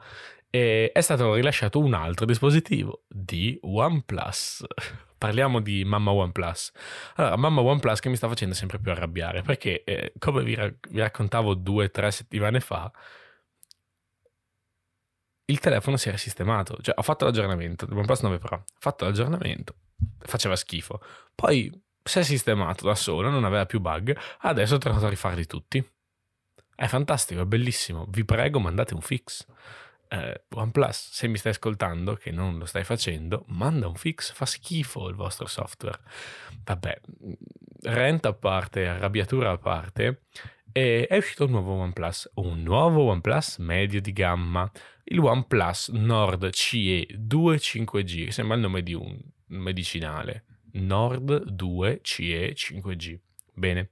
E 0.51 0.91
è 0.93 1.01
stato 1.01 1.35
rilasciato 1.35 1.79
un 1.79 1.95
altro 1.95 2.27
dispositivo 2.27 3.05
di 3.07 3.57
OnePlus 3.63 4.65
parliamo 5.19 5.61
di 5.61 5.85
mamma 5.85 6.13
OnePlus. 6.13 6.73
Allora, 7.17 7.37
mamma 7.37 7.61
OnePlus 7.61 8.01
che 8.01 8.09
mi 8.09 8.17
sta 8.17 8.29
facendo 8.29 8.55
sempre 8.55 8.79
più 8.79 8.91
arrabbiare 8.93 9.43
perché, 9.43 9.85
eh, 9.85 10.13
come 10.19 10.43
vi, 10.43 10.55
ra- 10.55 10.73
vi 10.89 11.01
raccontavo 11.01 11.55
due 11.55 11.87
o 11.87 11.91
tre 11.91 12.11
settimane 12.11 12.61
fa, 12.61 12.91
il 15.47 15.61
telefono 15.61 15.97
si 15.97 16.09
era 16.09 16.17
sistemato. 16.17 16.79
Cioè, 16.81 16.95
ho 16.97 17.03
fatto 17.03 17.25
l'aggiornamento, 17.25 17.85
il 17.85 17.93
OnePlus 17.93 18.21
9 18.21 18.39
Pro, 18.39 18.57
ho 18.57 18.65
fatto 18.79 19.05
l'aggiornamento, 19.05 19.75
faceva 20.19 20.57
schifo. 20.57 21.01
Poi 21.35 21.71
si 22.03 22.19
è 22.19 22.23
sistemato 22.23 22.87
da 22.87 22.95
solo, 22.95 23.29
non 23.29 23.45
aveva 23.45 23.67
più 23.67 23.81
bug, 23.81 24.17
adesso 24.41 24.77
è 24.77 24.79
tornato 24.79 25.07
a 25.07 25.11
rifarli 25.11 25.47
tutti. 25.47 25.85
È 26.75 26.87
fantastico, 26.87 27.41
è 27.41 27.45
bellissimo. 27.45 28.07
Vi 28.09 28.25
prego, 28.25 28.61
mandate 28.61 28.95
un 28.95 29.01
fix 29.01 29.45
eh, 30.09 30.43
OnePlus, 30.51 31.11
se 31.13 31.29
mi 31.29 31.37
stai 31.37 31.53
ascoltando, 31.53 32.15
che 32.15 32.31
non 32.31 32.59
lo 32.59 32.65
stai 32.65 32.85
facendo, 32.85 33.45
manda 33.49 33.89
un 33.89 33.95
fix, 33.95 34.33
fa 34.33 34.47
schifo 34.47 35.09
il 35.09 35.15
vostro 35.15 35.47
software. 35.47 35.99
Vabbè, 36.65 37.01
rent 37.83 38.27
a 38.27 38.33
parte, 38.33 38.87
arrabbiatura 38.87 39.51
a 39.51 39.59
parte, 39.59 40.23
è 40.73 41.17
uscito 41.17 41.45
un 41.45 41.51
nuovo 41.51 41.73
OnePlus, 41.75 42.31
un 42.35 42.63
nuovo 42.63 43.05
OnePlus 43.05 43.59
medio 43.59 44.01
di 44.01 44.13
gamma, 44.13 44.71
il 45.05 45.19
OnePlus 45.19 45.89
Nord 45.89 46.51
CE 46.51 47.07
2 47.11 47.57
5G, 47.57 48.27
che 48.27 48.33
sembra 48.33 48.57
il 48.57 48.63
nome 48.63 48.83
di 48.83 48.95
un 48.95 49.19
medicinale. 49.47 50.45
Nord 50.73 51.45
2 51.45 52.01
CE 52.03 52.53
5G. 52.55 53.19
Bene. 53.55 53.89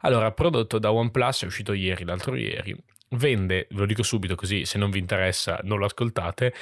Allora, 0.00 0.32
prodotto 0.32 0.78
da 0.78 0.92
OnePlus, 0.92 1.42
è 1.42 1.46
uscito 1.46 1.72
ieri, 1.72 2.04
l'altro 2.04 2.36
ieri, 2.36 2.74
vende, 3.10 3.66
ve 3.70 3.78
lo 3.78 3.86
dico 3.86 4.02
subito 4.02 4.34
così 4.34 4.64
se 4.64 4.78
non 4.78 4.90
vi 4.90 4.98
interessa 4.98 5.60
non 5.62 5.78
lo 5.78 5.86
ascoltate, 5.86 6.54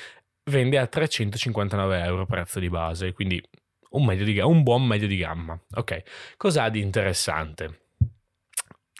vende 0.44 0.78
a 0.78 0.86
359 0.86 2.02
euro 2.02 2.26
prezzo 2.26 2.58
di 2.58 2.68
base, 2.68 3.12
quindi 3.12 3.42
un, 3.90 4.16
di, 4.16 4.38
un 4.40 4.62
buon 4.62 4.86
medio 4.86 5.06
di 5.06 5.16
gamma. 5.16 5.58
Ok, 5.74 6.02
cos'ha 6.36 6.68
di 6.68 6.80
interessante? 6.80 7.80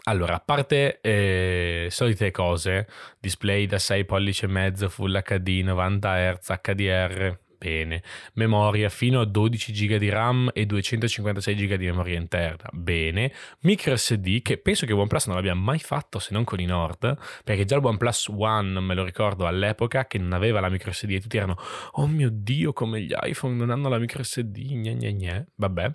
Allora, 0.05 0.35
a 0.35 0.41
parte 0.41 1.01
eh, 1.01 1.87
solite 1.91 2.33
cose, 2.33 2.89
display 3.21 3.67
da 3.67 3.79
6 3.79 4.05
pollici 4.05 4.45
e 4.45 4.49
mezzo, 4.49 4.89
Full 4.89 5.23
HD, 5.23 5.61
90 5.63 6.33
Hz, 6.33 6.61
HDR, 6.61 7.39
Bene. 7.62 8.02
Memoria 8.35 8.88
fino 8.88 9.21
a 9.21 9.25
12 9.25 9.71
GB 9.71 9.97
di 9.97 10.09
RAM 10.09 10.50
e 10.52 10.66
256 10.66 11.54
GB 11.54 11.75
di 11.76 11.85
memoria 11.85 12.19
interna. 12.19 12.69
Bene. 12.73 13.33
Micro 13.61 13.95
SD 13.97 14.42
che 14.42 14.59
penso 14.59 14.85
che 14.85 14.92
OnePlus 14.92 15.26
non 15.26 15.37
l'abbia 15.37 15.54
mai 15.54 15.78
fatto 15.78 16.19
se 16.19 16.33
non 16.33 16.42
con 16.42 16.59
i 16.59 16.64
Nord, 16.64 17.16
perché 17.45 17.64
già 17.64 17.76
il 17.76 17.85
OnePlus 17.85 18.33
One 18.37 18.81
me 18.81 18.95
lo 18.95 19.04
ricordo 19.04 19.47
all'epoca 19.47 20.07
che 20.09 20.19
non 20.19 20.33
aveva 20.33 20.59
la 20.59 20.69
micro 20.71 20.90
SD 20.90 21.11
e 21.11 21.21
tutti 21.21 21.37
erano 21.37 21.57
"Oh 21.92 22.09
mio 22.09 22.31
Dio, 22.33 22.73
come 22.73 23.00
gli 23.00 23.14
iPhone 23.23 23.54
non 23.54 23.71
hanno 23.71 23.88
la 23.88 23.99
micro 23.99 24.25
SD". 24.25 24.59
Gne 24.59 24.97
gne 24.97 25.12
gne. 25.12 25.47
Vabbè. 25.54 25.95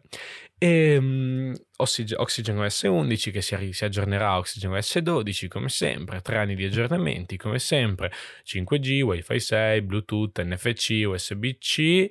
E 0.60 0.98
um, 0.98 1.54
Oxygen, 1.78 2.20
Oxygen 2.20 2.58
OS 2.58 2.82
11 2.82 3.30
che 3.32 3.42
si, 3.42 3.72
si, 3.74 3.86
aggiornerà 3.86 4.30
a 4.30 4.38
Oxygen 4.38 4.74
OS 4.74 4.98
12 4.98 5.48
come 5.48 5.70
sempre, 5.70 6.22
tre 6.22 6.38
anni 6.40 6.56
di 6.56 6.66
aggiornamenti 6.66 7.38
come 7.38 7.60
sempre, 7.60 8.12
5G, 8.44 9.02
Wi-Fi 9.02 9.40
6, 9.40 9.82
Bluetooth, 9.82 10.42
NFC, 10.42 11.04
USB-C, 11.06 12.10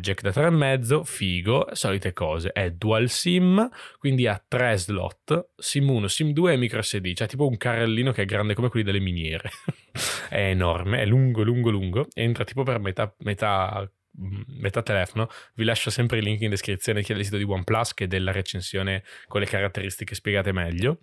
jack 0.00 0.22
da 0.22 0.30
3,5, 0.30 1.04
figo, 1.04 1.68
solite 1.72 2.12
cose, 2.12 2.50
è 2.52 2.70
dual 2.70 3.10
SIM, 3.10 3.68
quindi 3.98 4.26
ha 4.26 4.42
tre 4.46 4.76
slot, 4.78 5.50
SIM 5.56 5.90
1, 5.90 6.08
SIM 6.08 6.30
2 6.32 6.52
e 6.52 6.56
micro 6.56 6.80
SD, 6.80 7.12
cioè 7.14 7.28
tipo 7.28 7.46
un 7.46 7.56
carrellino 7.56 8.12
che 8.12 8.22
è 8.22 8.24
grande 8.24 8.54
come 8.54 8.68
quelli 8.68 8.86
delle 8.86 9.00
miniere, 9.00 9.50
è 10.30 10.50
enorme, 10.50 11.00
è 11.02 11.04
lungo, 11.04 11.42
lungo, 11.42 11.70
lungo, 11.70 12.06
entra 12.14 12.44
tipo 12.44 12.62
per 12.62 12.78
metà, 12.78 13.12
metà 13.18 13.90
metà 14.16 14.82
telefono, 14.82 15.28
vi 15.54 15.64
lascio 15.64 15.90
sempre 15.90 16.18
il 16.18 16.24
link 16.24 16.40
in 16.40 16.50
descrizione 16.50 17.02
sia 17.02 17.14
del 17.14 17.24
sito 17.24 17.36
di 17.36 17.44
OnePlus 17.44 17.94
che 17.94 18.06
della 18.06 18.32
recensione 18.32 19.04
con 19.26 19.40
le 19.40 19.46
caratteristiche 19.46 20.14
spiegate 20.14 20.52
meglio. 20.52 21.00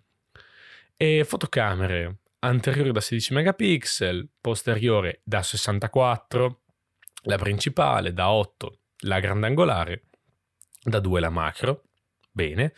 E 0.96 1.24
fotocamere 1.24 2.20
anteriore 2.40 2.92
da 2.92 3.02
16 3.02 3.34
megapixel, 3.34 4.30
posteriore 4.40 5.22
da 5.24 5.42
64, 5.42 6.62
la 7.24 7.38
principale, 7.38 8.14
da 8.14 8.32
8 8.32 8.80
la 9.04 9.20
grandangolare, 9.20 10.06
da 10.82 11.00
2 11.00 11.20
la 11.20 11.30
macro, 11.30 11.84
bene, 12.32 12.74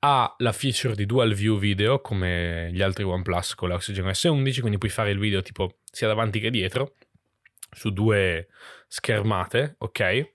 ha 0.00 0.34
la 0.38 0.52
feature 0.52 0.94
di 0.94 1.06
dual 1.06 1.34
view 1.34 1.58
video 1.58 2.00
come 2.00 2.70
gli 2.72 2.82
altri 2.82 3.02
OnePlus 3.02 3.54
con 3.54 3.68
l'Oxygen 3.68 4.06
S11, 4.06 4.60
quindi 4.60 4.78
puoi 4.78 4.90
fare 4.90 5.10
il 5.10 5.18
video 5.18 5.42
tipo 5.42 5.78
sia 5.90 6.06
davanti 6.06 6.40
che 6.40 6.50
dietro 6.50 6.94
su 7.70 7.90
due 7.90 8.48
schermate, 8.86 9.76
ok? 9.78 10.32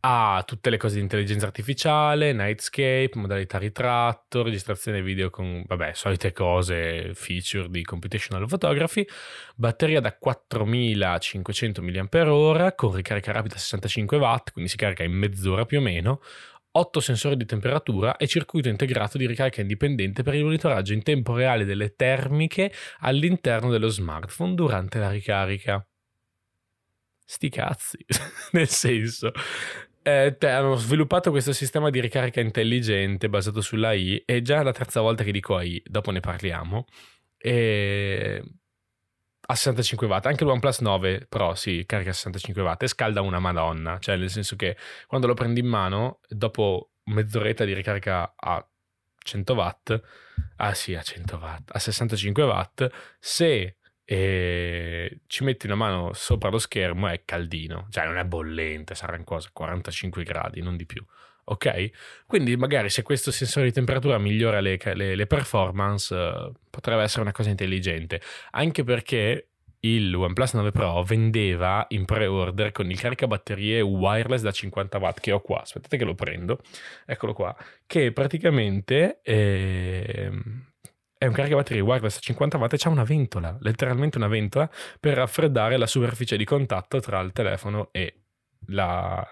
Ha 0.00 0.44
tutte 0.46 0.70
le 0.70 0.76
cose 0.76 0.96
di 0.96 1.00
intelligenza 1.00 1.46
artificiale, 1.46 2.32
Nightscape, 2.32 3.10
modalità 3.14 3.58
ritratto, 3.58 4.42
registrazione 4.42 5.02
video 5.02 5.30
con, 5.30 5.64
vabbè, 5.66 5.92
solite 5.94 6.32
cose, 6.32 7.12
feature 7.14 7.68
di 7.68 7.82
computational 7.82 8.46
photography, 8.46 9.04
batteria 9.54 10.00
da 10.00 10.16
4500 10.16 11.82
mAh 11.82 12.74
con 12.74 12.94
ricarica 12.94 13.32
rapida 13.32 13.56
65 13.56 14.18
watt, 14.18 14.52
quindi 14.52 14.70
si 14.70 14.76
carica 14.76 15.02
in 15.02 15.12
mezz'ora 15.12 15.64
più 15.64 15.78
o 15.78 15.82
meno, 15.82 16.20
8 16.72 17.00
sensori 17.00 17.36
di 17.38 17.46
temperatura 17.46 18.16
e 18.16 18.26
circuito 18.26 18.68
integrato 18.68 19.16
di 19.16 19.26
ricarica 19.26 19.62
indipendente 19.62 20.22
per 20.22 20.34
il 20.34 20.44
monitoraggio 20.44 20.92
in 20.92 21.02
tempo 21.02 21.34
reale 21.34 21.64
delle 21.64 21.94
termiche 21.94 22.70
all'interno 22.98 23.70
dello 23.70 23.88
smartphone 23.88 24.54
durante 24.54 24.98
la 24.98 25.08
ricarica. 25.08 25.84
Sti 27.28 27.48
cazzi, 27.48 27.98
nel 28.52 28.68
senso, 28.68 29.32
eh, 30.02 30.36
hanno 30.42 30.76
sviluppato 30.76 31.30
questo 31.30 31.52
sistema 31.52 31.90
di 31.90 32.00
ricarica 32.00 32.40
intelligente 32.40 33.28
basato 33.28 33.60
sull'AI 33.60 34.22
e 34.24 34.42
già 34.42 34.60
è 34.60 34.62
la 34.62 34.72
terza 34.72 35.00
volta 35.00 35.24
che 35.24 35.32
dico 35.32 35.56
AI, 35.56 35.82
dopo 35.84 36.12
ne 36.12 36.20
parliamo. 36.20 36.86
E 37.36 38.42
a 39.46 39.54
65 39.54 40.06
watt. 40.06 40.26
Anche 40.26 40.44
l'OnePlus 40.44 40.80
9 40.80 41.26
Pro 41.28 41.54
si 41.54 41.84
carica 41.86 42.10
a 42.10 42.14
65 42.14 42.62
watt 42.62 42.82
e 42.82 42.88
scalda 42.88 43.20
una 43.20 43.38
madonna. 43.38 43.98
Cioè, 43.98 44.16
nel 44.16 44.30
senso 44.30 44.56
che 44.56 44.76
quando 45.06 45.26
lo 45.26 45.34
prendi 45.34 45.60
in 45.60 45.66
mano, 45.66 46.20
dopo 46.28 46.90
mezz'oretta 47.04 47.64
di 47.64 47.74
ricarica 47.74 48.34
a 48.36 48.66
100 49.18 49.54
watt, 49.54 50.00
ah 50.56 50.74
sì, 50.74 50.94
a 50.94 51.02
100 51.02 51.36
watt, 51.36 51.70
a 51.72 51.78
65 51.78 52.42
watt, 52.42 52.88
se 53.18 53.76
eh, 54.08 55.18
ci 55.26 55.42
metti 55.42 55.66
una 55.66 55.74
mano 55.74 56.12
sopra 56.12 56.48
lo 56.48 56.58
schermo 56.58 57.08
è 57.08 57.22
caldino. 57.24 57.88
Cioè, 57.90 58.06
non 58.06 58.16
è 58.16 58.24
bollente, 58.24 58.94
sarà 58.94 59.16
in 59.16 59.24
cosa 59.24 59.50
45 59.52 60.22
gradi, 60.22 60.62
non 60.62 60.76
di 60.76 60.86
più. 60.86 61.04
Ok? 61.48 61.90
Quindi 62.26 62.56
magari 62.56 62.88
se 62.88 63.02
questo 63.02 63.30
sensore 63.30 63.66
di 63.66 63.72
temperatura 63.72 64.18
migliora 64.18 64.60
le, 64.60 64.78
le, 64.94 65.14
le 65.14 65.26
performance 65.26 66.14
uh, 66.14 66.52
potrebbe 66.70 67.02
essere 67.02 67.22
una 67.22 67.32
cosa 67.32 67.50
intelligente, 67.50 68.20
anche 68.52 68.82
perché 68.84 69.48
il 69.80 70.14
OnePlus 70.14 70.54
9 70.54 70.70
Pro 70.72 71.02
vendeva 71.04 71.84
in 71.90 72.04
pre-order 72.04 72.72
con 72.72 72.90
il 72.90 72.98
caricabatterie 72.98 73.80
wireless 73.80 74.42
da 74.42 74.50
50 74.50 74.98
watt 74.98 75.20
che 75.20 75.32
ho 75.32 75.40
qua, 75.40 75.62
aspettate 75.62 75.96
che 75.96 76.04
lo 76.04 76.14
prendo, 76.14 76.60
eccolo 77.04 77.32
qua, 77.32 77.54
che 77.86 78.12
praticamente 78.12 79.20
eh, 79.22 80.30
è 81.18 81.26
un 81.26 81.32
caricabatterie 81.32 81.82
wireless 81.82 82.14
da 82.14 82.20
50 82.20 82.58
watt 82.58 82.72
e 82.74 82.76
c'ha 82.78 82.88
una 82.88 83.04
ventola, 83.04 83.56
letteralmente 83.60 84.18
una 84.18 84.28
ventola 84.28 84.70
per 85.00 85.14
raffreddare 85.14 85.76
la 85.76 85.86
superficie 85.86 86.36
di 86.36 86.44
contatto 86.44 87.00
tra 87.00 87.20
il 87.20 87.32
telefono 87.32 87.88
e 87.90 88.22
la, 88.66 89.26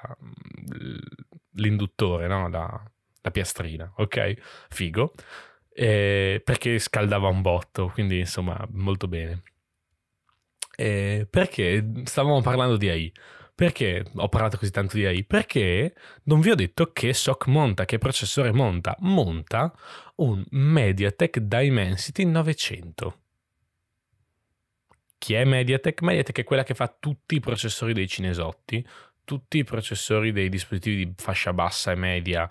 l'induttore, 1.52 2.26
no? 2.26 2.48
la, 2.48 2.82
la 3.20 3.30
piastrina, 3.30 3.92
ok? 3.96 4.66
Figo. 4.70 5.12
Eh, 5.76 6.40
perché 6.44 6.78
scaldava 6.78 7.28
un 7.28 7.42
botto, 7.42 7.88
quindi 7.88 8.20
insomma 8.20 8.66
molto 8.70 9.08
bene. 9.08 9.42
Eh, 10.76 11.26
perché 11.28 12.02
stavamo 12.04 12.40
parlando 12.40 12.76
di 12.76 12.88
AI? 12.88 13.12
Perché 13.54 14.04
ho 14.14 14.28
parlato 14.28 14.58
così 14.58 14.72
tanto 14.72 14.96
di 14.96 15.06
AI? 15.06 15.22
Perché 15.22 15.94
non 16.24 16.40
vi 16.40 16.50
ho 16.50 16.56
detto 16.56 16.90
che 16.92 17.14
SOC 17.14 17.46
monta, 17.46 17.84
che 17.84 17.98
processore 17.98 18.50
monta? 18.52 18.96
Monta 19.00 19.72
un 20.16 20.44
MediaTek 20.50 21.38
Dimensity 21.38 22.24
900. 22.24 23.18
Chi 25.18 25.34
è 25.34 25.44
MediaTek? 25.44 26.02
MediaTek 26.02 26.40
è 26.40 26.44
quella 26.44 26.64
che 26.64 26.74
fa 26.74 26.94
tutti 26.98 27.36
i 27.36 27.40
processori 27.40 27.92
dei 27.92 28.08
cinesotti, 28.08 28.84
tutti 29.22 29.58
i 29.58 29.64
processori 29.64 30.32
dei 30.32 30.48
dispositivi 30.48 31.06
di 31.06 31.14
fascia 31.16 31.52
bassa 31.52 31.92
e 31.92 31.94
media 31.94 32.50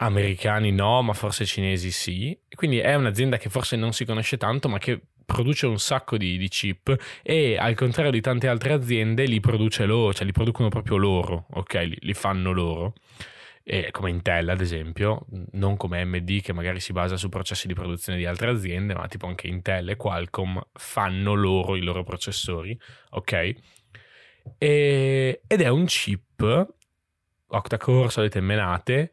americani 0.00 0.70
no, 0.70 1.02
ma 1.02 1.12
forse 1.12 1.44
cinesi 1.44 1.90
sì. 1.90 2.38
Quindi 2.54 2.78
è 2.78 2.94
un'azienda 2.94 3.36
che 3.36 3.50
forse 3.50 3.74
non 3.74 3.92
si 3.92 4.04
conosce 4.04 4.36
tanto, 4.36 4.68
ma 4.68 4.78
che 4.78 5.07
produce 5.28 5.66
un 5.66 5.78
sacco 5.78 6.16
di, 6.16 6.38
di, 6.38 6.48
chip 6.48 6.96
e 7.22 7.58
al 7.58 7.74
contrario 7.74 8.10
di 8.10 8.22
tante 8.22 8.48
altre 8.48 8.72
aziende 8.72 9.26
li 9.26 9.40
produce 9.40 9.84
loro, 9.84 10.14
cioè 10.14 10.24
li 10.24 10.32
producono 10.32 10.70
proprio 10.70 10.96
loro, 10.96 11.44
ok? 11.50 11.74
Li, 11.74 11.98
li 12.00 12.14
fanno 12.14 12.50
loro. 12.50 12.94
E 13.62 13.90
come 13.90 14.08
Intel 14.08 14.48
ad 14.48 14.62
esempio, 14.62 15.26
non 15.52 15.76
come 15.76 16.00
AMD 16.00 16.40
che 16.40 16.54
magari 16.54 16.80
si 16.80 16.92
basa 16.92 17.18
su 17.18 17.28
processi 17.28 17.66
di 17.66 17.74
produzione 17.74 18.16
di 18.16 18.24
altre 18.24 18.48
aziende, 18.48 18.94
ma 18.94 19.06
tipo 19.06 19.26
anche 19.26 19.48
Intel 19.48 19.90
e 19.90 19.96
Qualcomm 19.96 20.56
fanno 20.72 21.34
loro 21.34 21.76
i 21.76 21.82
loro 21.82 22.02
processori, 22.04 22.78
ok? 23.10 23.32
E, 24.56 25.42
ed 25.46 25.60
è 25.60 25.68
un 25.68 25.84
chip 25.84 26.74
octa-core, 27.48 28.08
solite 28.08 28.40
menate, 28.40 29.10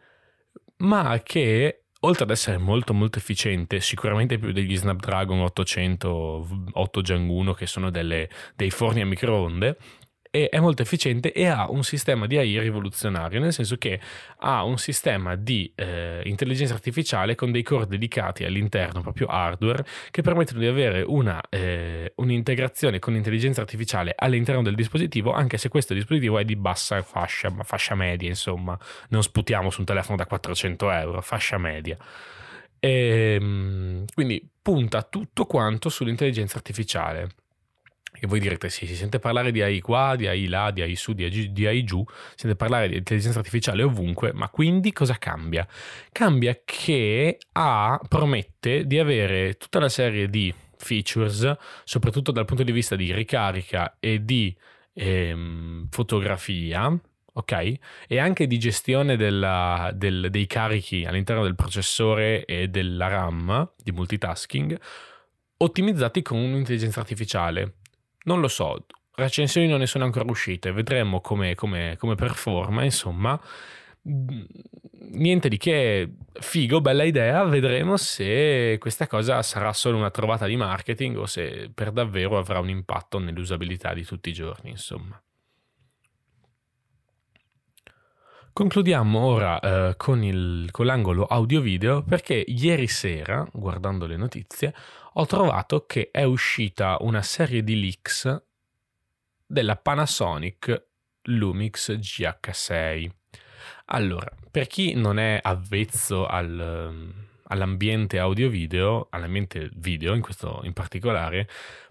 ma 0.78 1.20
che 1.22 1.85
oltre 2.06 2.24
ad 2.24 2.30
essere 2.30 2.58
molto 2.58 2.94
molto 2.94 3.18
efficiente, 3.18 3.80
sicuramente 3.82 4.38
più 4.38 4.52
degli 4.52 4.78
Snapdragon 4.78 5.40
800 5.40 6.48
8 6.72 7.02
Gen 7.02 7.28
1 7.28 7.54
che 7.54 7.66
sono 7.66 7.90
delle, 7.90 8.30
dei 8.56 8.70
forni 8.70 9.02
a 9.02 9.06
microonde, 9.06 9.78
è 10.50 10.60
molto 10.60 10.82
efficiente 10.82 11.32
e 11.32 11.46
ha 11.48 11.70
un 11.70 11.84
sistema 11.84 12.28
di 12.28 12.38
AI 12.38 12.60
rivoluzionario, 12.60 13.40
nel 13.40 13.54
senso 13.54 13.78
che 13.78 14.00
ha 14.40 14.64
un 14.64 14.78
sistema 14.78 15.36
di 15.36 15.72
eh, 15.76 16.22
intelligenza 16.26 16.74
artificiale 16.74 17.36
con 17.36 17.52
dei 17.52 17.64
core 17.64 17.88
dedicati 17.88 18.44
all'interno, 18.44 19.02
proprio 19.02 19.28
hardware, 19.28 19.86
che 20.12 20.22
permettono 20.22 20.60
di 20.60 20.68
avere 20.68 21.02
una, 21.02 21.42
eh, 21.50 22.12
un'integrazione 22.16 23.00
con 23.00 23.14
l'intelligenza 23.14 23.62
artificiale 23.62 24.14
all'interno 24.16 24.62
del 24.62 24.76
dispositivo, 24.76 25.32
anche 25.32 25.58
se 25.58 25.70
questo 25.70 25.94
dispositivo 25.94 26.38
è 26.38 26.44
di 26.44 26.56
bassa 26.56 27.02
fascia, 27.02 27.50
fascia 27.64 27.96
media, 27.96 28.28
insomma, 28.28 28.78
non 29.10 29.24
sputiamo 29.24 29.70
su 29.70 29.80
un 29.80 29.86
telefono 29.86 30.18
da 30.18 30.26
400 30.26 30.92
euro, 30.92 31.22
fascia 31.22 31.58
media. 31.58 31.98
E, 32.80 33.38
ehm, 33.40 34.06
quindi 34.14 34.48
punta 34.62 35.04
tutto 35.04 35.46
quanto 35.46 35.90
sull'intelligenza 35.90 36.58
artificiale 36.58 37.30
e 38.20 38.28
voi 38.28 38.40
direte, 38.40 38.70
sì, 38.70 38.86
si 38.86 38.96
sente 38.96 39.20
parlare 39.20 39.52
di 39.52 39.62
AI 39.62 39.82
qua, 39.82 40.16
di 40.16 40.28
AI 40.28 40.48
là, 40.48 40.72
di 40.72 40.82
AI 40.82 40.96
su, 40.96 41.14
di 41.14 41.24
AI, 41.24 41.52
di 41.52 41.68
AI 41.68 41.84
giù, 41.84 42.04
si 42.08 42.34
sente 42.38 42.56
parlare 42.56 42.88
di 42.88 42.98
intelligenza 42.98 43.40
artificiale 43.40 43.84
ovunque, 43.84 44.34
ma 44.34 44.50
quindi 44.50 44.92
cosa 44.92 45.18
cambia? 45.18 45.68
Cambia 46.12 46.60
che 46.64 47.38
A 47.54 48.00
promette 48.08 48.86
di 48.86 49.00
avere 49.00 49.56
tutta 49.56 49.78
una 49.78 49.90
serie 49.90 50.30
di 50.30 50.54
features, 50.78 51.56
soprattutto 51.84 52.32
dal 52.32 52.46
punto 52.46 52.64
di 52.64 52.72
vista 52.72 52.96
di 52.96 53.14
ricarica 53.14 53.98
e 54.00 54.24
di 54.24 54.56
ehm, 54.94 55.88
fotografia, 55.90 56.98
ok? 57.34 57.74
E 58.08 58.18
anche 58.18 58.48
di 58.48 58.58
gestione 58.58 59.18
della, 59.18 59.92
del, 59.94 60.28
dei 60.30 60.48
carichi 60.48 61.06
all'interno 61.06 61.44
del 61.44 61.56
processore 61.56 62.46
e 62.46 62.68
della 62.70 63.08
RAM 63.08 63.72
di 63.82 63.92
multitasking, 63.92 64.80
ottimizzati 65.58 66.22
con 66.22 66.38
un'intelligenza 66.38 67.00
artificiale. 67.00 67.76
Non 68.26 68.40
lo 68.40 68.48
so, 68.48 68.86
recensioni 69.16 69.68
non 69.68 69.80
ne 69.80 69.88
sono 69.88 70.04
ancora 70.04 70.26
uscite, 70.30 70.72
vedremo 70.72 71.22
come, 71.22 71.56
come, 71.56 71.96
come 71.98 72.16
performa, 72.16 72.84
insomma. 72.84 73.40
Mm, 74.08 74.44
niente 75.12 75.50
di 75.50 75.58
che, 75.58 76.12
figo, 76.34 76.82
bella 76.82 77.04
idea, 77.04 77.44
vedremo 77.46 77.98
se 77.98 78.78
questa 78.80 79.08
cosa 79.08 79.42
sarà 79.42 79.74
solo 79.74 79.98
una 79.98 80.12
trovata 80.12 80.46
di 80.46 80.56
marketing 80.56 81.18
o 81.18 81.26
se 81.26 81.72
per 81.74 81.92
davvero 81.92 82.38
avrà 82.38 82.60
un 82.60 82.70
impatto 82.70 83.20
nell'usabilità 83.20 83.94
di 83.94 84.04
tutti 84.04 84.30
i 84.30 84.34
giorni, 84.34 84.72
insomma. 84.72 85.20
Concludiamo 88.56 89.20
ora 89.20 89.60
eh, 89.60 89.98
con, 89.98 90.24
il, 90.24 90.70
con 90.72 90.86
l'angolo 90.86 91.26
audio-video 91.26 92.04
perché 92.04 92.36
ieri 92.36 92.88
sera, 92.88 93.46
guardando 93.52 94.06
le 94.06 94.16
notizie, 94.16 94.74
ho 95.12 95.26
trovato 95.26 95.86
che 95.86 96.08
è 96.10 96.24
uscita 96.24 96.96
una 97.02 97.22
serie 97.22 97.66
di 97.66 97.78
leaks 97.78 98.44
della 99.46 99.76
Panasonic 99.76 100.86
Lumix 101.24 101.98
GH6. 101.98 103.10
Allora, 103.88 104.32
per 104.50 104.68
chi 104.68 104.94
non 104.94 105.20
è 105.20 105.38
avvezzo 105.44 106.26
al, 106.26 107.14
all'ambiente 107.48 108.20
audio-video, 108.20 109.08
all'ambiente 109.10 109.70
video 109.74 110.14
in 110.14 110.22
questo 110.22 110.62
in 110.64 110.72
particolare, 110.72 111.50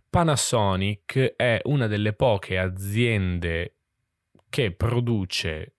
Panasonic 0.08 1.34
è 1.36 1.60
una 1.64 1.88
delle 1.88 2.14
poche 2.14 2.56
aziende 2.56 3.74
che 4.48 4.72
produce 4.72 5.73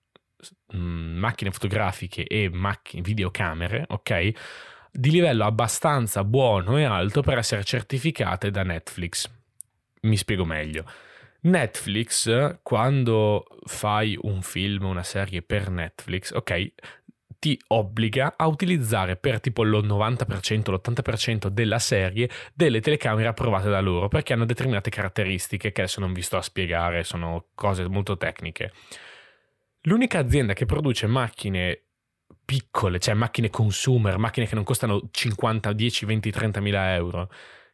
Mm, 0.76 1.18
macchine 1.18 1.52
fotografiche 1.52 2.24
e 2.24 2.50
macchine, 2.50 3.02
videocamere, 3.02 3.86
ok? 3.88 4.32
Di 4.92 5.12
livello 5.12 5.46
abbastanza 5.46 6.24
buono 6.24 6.78
e 6.78 6.84
alto 6.84 7.22
per 7.22 7.38
essere 7.38 7.64
certificate 7.64 8.52
da 8.52 8.64
Netflix. 8.64 9.30
Mi 10.02 10.18
spiego 10.18 10.46
meglio. 10.46 10.86
Netflix, 11.42 12.60
quando 12.64 13.46
fai 13.66 14.18
un 14.22 14.42
film, 14.42 14.86
una 14.86 15.04
serie 15.04 15.42
per 15.42 15.70
Netflix, 15.70 16.32
ok, 16.34 16.72
ti 17.46 17.60
obbliga 17.68 18.34
a 18.36 18.48
utilizzare 18.48 19.18
per 19.18 19.40
tipo 19.40 19.62
il 19.62 19.70
90%, 19.70 20.72
l'80% 20.72 21.48
della 21.48 21.78
serie 21.78 22.28
delle 22.54 22.82
telecamere 22.82 23.28
approvate 23.28 23.70
da 23.70 23.82
loro 23.82 24.08
perché 24.08 24.34
hanno 24.34 24.46
determinate 24.46 24.90
caratteristiche 24.90 25.72
che 25.72 25.82
adesso 25.82 26.00
non 26.00 26.14
vi 26.14 26.24
sto 26.24 26.38
a 26.38 26.42
spiegare, 26.42 27.04
sono 27.04 27.50
cose 27.54 27.88
molto 27.88 28.18
tecniche. 28.18 28.72
L'unica 29.88 30.20
azienda 30.20 30.54
che 30.54 30.66
produce 30.66 31.08
macchine 31.08 31.82
piccole, 32.44 33.00
cioè 33.00 33.14
macchine 33.14 33.50
consumer, 33.50 34.18
macchine 34.18 34.48
che 34.48 34.56
non 34.56 34.64
costano 34.64 35.10
50, 35.12 35.74
10, 35.74 36.06
20, 36.06 36.32
30 36.32 36.60
mila 36.60 36.94
euro, 36.94 37.30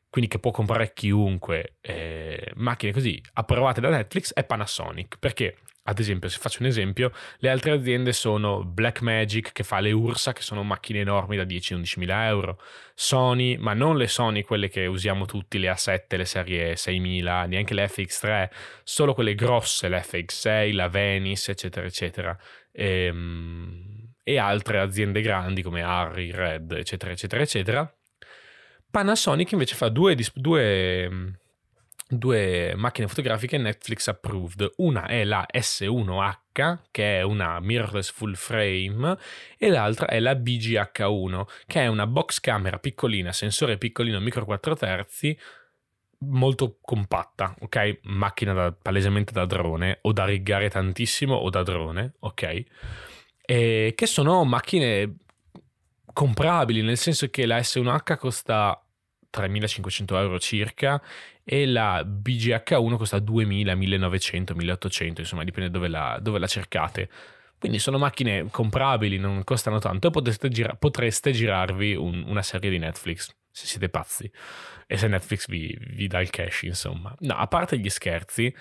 quindi 0.10 0.30
che 0.30 0.40
può 0.40 0.52
comprare 0.52 0.92
chiunque, 0.94 1.78
eh, 1.82 2.52
macchine 2.56 2.92
così 2.92 3.22
approvate 3.34 3.80
da 3.80 3.90
Netflix, 3.90 4.34
è 4.34 4.44
Panasonic. 4.44 5.18
Perché, 5.20 5.58
ad 5.84 6.00
esempio, 6.00 6.30
se 6.30 6.38
faccio 6.40 6.62
un 6.62 6.68
esempio, 6.68 7.12
le 7.38 7.50
altre 7.50 7.72
aziende 7.72 8.14
sono 8.14 8.64
Blackmagic 8.64 9.52
che 9.52 9.64
fa 9.64 9.80
le 9.80 9.92
Ursa, 9.92 10.34
che 10.34 10.42
sono 10.42 10.64
macchine 10.64 11.00
enormi 11.00 11.38
da 11.38 11.44
10-11 11.44 11.94
mila 11.98 12.28
euro, 12.28 12.62
Sony, 12.94 13.58
ma 13.58 13.74
non 13.74 13.98
le 13.98 14.08
Sony, 14.08 14.44
quelle 14.44 14.70
che 14.70 14.86
usiamo 14.86 15.26
tutti, 15.26 15.58
le 15.58 15.72
A7, 15.72 16.18
le 16.18 16.26
serie 16.26 16.76
6000, 16.76 17.46
neanche 17.46 17.74
le 17.74 17.86
FX3, 17.86 18.50
solo 18.84 19.14
quelle 19.14 19.36
grosse, 19.36 19.90
l'FX6, 19.90 20.74
la 20.74 20.88
Venice, 20.88 21.52
eccetera, 21.52 21.86
eccetera. 21.86 22.38
E, 22.72 23.06
ehm, 23.06 24.14
e 24.24 24.38
altre 24.38 24.80
aziende 24.80 25.22
grandi 25.22 25.62
come 25.64 25.82
Harry, 25.82 26.32
Red, 26.32 26.72
eccetera, 26.74 27.12
eccetera, 27.12 27.42
eccetera 27.42 27.96
Panasonic 28.92 29.54
invece 29.54 29.76
fa 29.76 29.88
due, 29.88 30.18
due, 30.36 31.10
due, 32.12 32.74
macchine 32.76 33.08
fotografiche 33.08 33.58
Netflix 33.58 34.08
approved. 34.08 34.74
Una 34.78 35.06
è 35.06 35.24
la 35.24 35.46
S1H, 35.52 36.80
che 36.92 37.20
è 37.20 37.22
una 37.22 37.60
mirrorless 37.60 38.12
full 38.12 38.34
frame, 38.34 39.18
e 39.58 39.70
l'altra 39.70 40.08
è 40.08 40.20
la 40.20 40.34
BGH1, 40.34 41.44
che 41.66 41.82
è 41.82 41.88
una 41.88 42.08
box 42.08 42.40
camera 42.40 42.80
piccolina, 42.80 43.32
sensore 43.32 43.78
piccolino, 43.78 44.20
micro 44.20 44.46
4 44.46 44.76
terzi, 44.76 45.38
molto 46.20 46.78
compatta, 46.82 47.56
ok? 47.60 48.00
Macchina 48.04 48.54
da, 48.54 48.72
palesemente 48.72 49.32
da 49.32 49.46
drone, 49.46 50.00
o 50.02 50.12
da 50.12 50.26
riggare 50.26 50.70
tantissimo 50.70 51.34
o 51.34 51.50
da 51.50 51.64
drone, 51.64 52.14
ok? 52.20 52.64
E 53.46 53.94
che 53.96 54.06
sono 54.06 54.44
macchine 54.44 55.16
comprabili, 56.14 56.82
nel 56.82 56.98
senso 56.98 57.30
che 57.30 57.46
la 57.46 57.58
S1H 57.58 58.18
costa 58.18 58.86
3.500 59.32 60.16
euro 60.18 60.40
circa 60.40 61.02
e 61.44 61.66
la 61.66 62.02
BGH1 62.04 62.98
costa 62.98 63.18
2.000, 63.18 63.76
1.900, 63.78 64.56
1.800, 64.56 65.20
insomma 65.20 65.44
dipende 65.44 65.70
dove 65.70 65.88
la, 65.88 66.20
dove 66.22 66.40
la 66.40 66.48
cercate. 66.48 67.10
Quindi 67.60 67.78
sono 67.78 67.98
macchine 67.98 68.48
comprabili, 68.50 69.18
non 69.18 69.44
costano 69.44 69.80
tanto 69.80 70.08
e 70.08 70.12
potreste, 70.12 70.50
gira- 70.50 70.76
potreste 70.76 71.32
girarvi 71.32 71.96
un, 71.96 72.24
una 72.26 72.42
serie 72.42 72.72
di 72.72 72.80
Netflix, 72.80 73.36
se 73.52 73.68
siete 73.68 73.90
pazzi. 73.90 74.32
E 74.88 74.98
se 74.98 75.08
Netflix 75.08 75.48
vi, 75.48 75.78
vi, 75.92 76.08
dà 76.08 76.22
il 76.22 76.32
cash, 76.32 76.64
insomma. 76.64 77.16
No, 77.20 77.36
a 77.36 77.48
parte 77.48 77.78
gli 77.78 77.90
scherzi, 77.90 78.54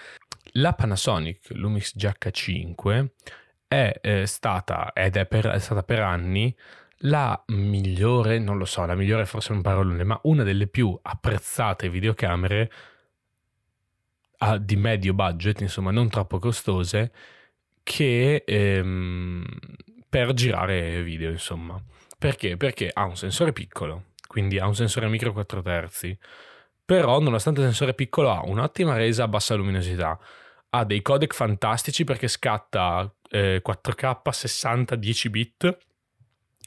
la 0.53 0.75
Panasonic 0.75 1.49
Lumix 1.51 1.97
GH5 1.97 3.07
è 3.67 3.99
eh, 4.03 4.27
stata, 4.27 4.93
ed 4.93 5.17
è, 5.17 5.27
per, 5.27 5.47
è 5.47 5.59
stata 5.61 5.83
per 5.83 6.01
anni 6.01 6.55
la 7.05 7.43
migliore, 7.49 8.39
non 8.39 8.59
lo 8.59 8.65
so, 8.65 8.85
la 8.85 8.95
migliore 8.95 9.27
forse 9.27 9.53
un 9.53 9.63
parolone, 9.63 10.05
ma 10.05 10.19
una 10.25 10.43
delle 10.43 10.67
più 10.67 10.99
apprezzate 11.01 11.89
videocamere 11.89 12.71
a, 14.39 14.59
di 14.59 14.77
medio 14.77 15.15
budget, 15.15 15.61
insomma 15.61 15.91
non 15.91 16.09
troppo 16.09 16.39
costose, 16.39 17.13
che 17.83 18.43
ehm, 18.47 19.45
per 20.09 20.33
girare 20.35 21.03
video, 21.03 21.31
insomma. 21.31 21.83
Perché? 22.19 22.57
Perché 22.57 22.91
ha 22.93 23.05
un 23.05 23.17
sensore 23.17 23.53
piccolo, 23.53 24.07
quindi 24.27 24.59
ha 24.59 24.67
un 24.67 24.75
sensore 24.75 25.09
micro 25.09 25.33
4 25.33 25.63
terzi, 25.63 26.17
però 26.85 27.19
nonostante 27.21 27.61
il 27.61 27.67
sensore 27.67 27.95
piccolo 27.95 28.31
ha 28.31 28.43
un'ottima 28.45 28.97
resa 28.97 29.25
a 29.25 29.29
bassa 29.29 29.55
luminosità, 29.55 30.19
ha 30.71 30.85
dei 30.85 31.01
codec 31.03 31.35
fantastici 31.35 32.05
perché 32.05 32.29
scatta 32.29 33.13
eh, 33.31 33.63
4K 33.67 34.31
60 34.31 34.97
10 34.97 35.31
bit 35.31 35.79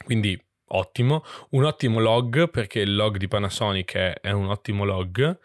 quindi 0.04 0.40
ottimo, 0.68 1.24
un 1.50 1.64
ottimo 1.64 2.00
log 2.00 2.50
perché 2.50 2.80
il 2.80 2.94
log 2.94 3.16
di 3.16 3.28
Panasonic 3.28 3.94
è, 3.94 4.20
è 4.20 4.30
un 4.30 4.48
ottimo 4.48 4.84
log 4.84 5.38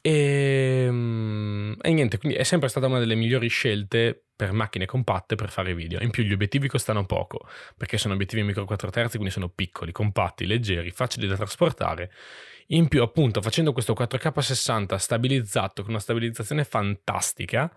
e, 0.00 0.84
ehm, 0.86 1.76
e, 1.80 1.92
niente, 1.92 2.18
quindi 2.18 2.38
è 2.38 2.42
sempre 2.42 2.68
stata 2.68 2.86
una 2.86 2.98
delle 2.98 3.14
migliori 3.14 3.48
scelte 3.48 4.22
per 4.34 4.52
macchine 4.52 4.86
compatte 4.86 5.34
per 5.34 5.50
fare 5.50 5.74
video. 5.74 6.00
In 6.00 6.10
più 6.10 6.22
gli 6.22 6.32
obiettivi 6.32 6.68
costano 6.68 7.04
poco 7.04 7.46
perché 7.76 7.98
sono 7.98 8.14
obiettivi 8.14 8.42
micro 8.42 8.64
4 8.64 8.90
terzi, 8.90 9.16
quindi 9.16 9.32
sono 9.32 9.48
piccoli, 9.48 9.90
compatti, 9.92 10.46
leggeri, 10.46 10.90
facili 10.92 11.26
da 11.26 11.36
trasportare. 11.36 12.12
In 12.68 12.86
più 12.88 13.02
appunto 13.02 13.42
facendo 13.42 13.72
questo 13.72 13.94
4K 13.94 14.38
60 14.38 14.98
stabilizzato 14.98 15.82
con 15.82 15.90
una 15.90 16.00
stabilizzazione 16.00 16.64
fantastica 16.64 17.72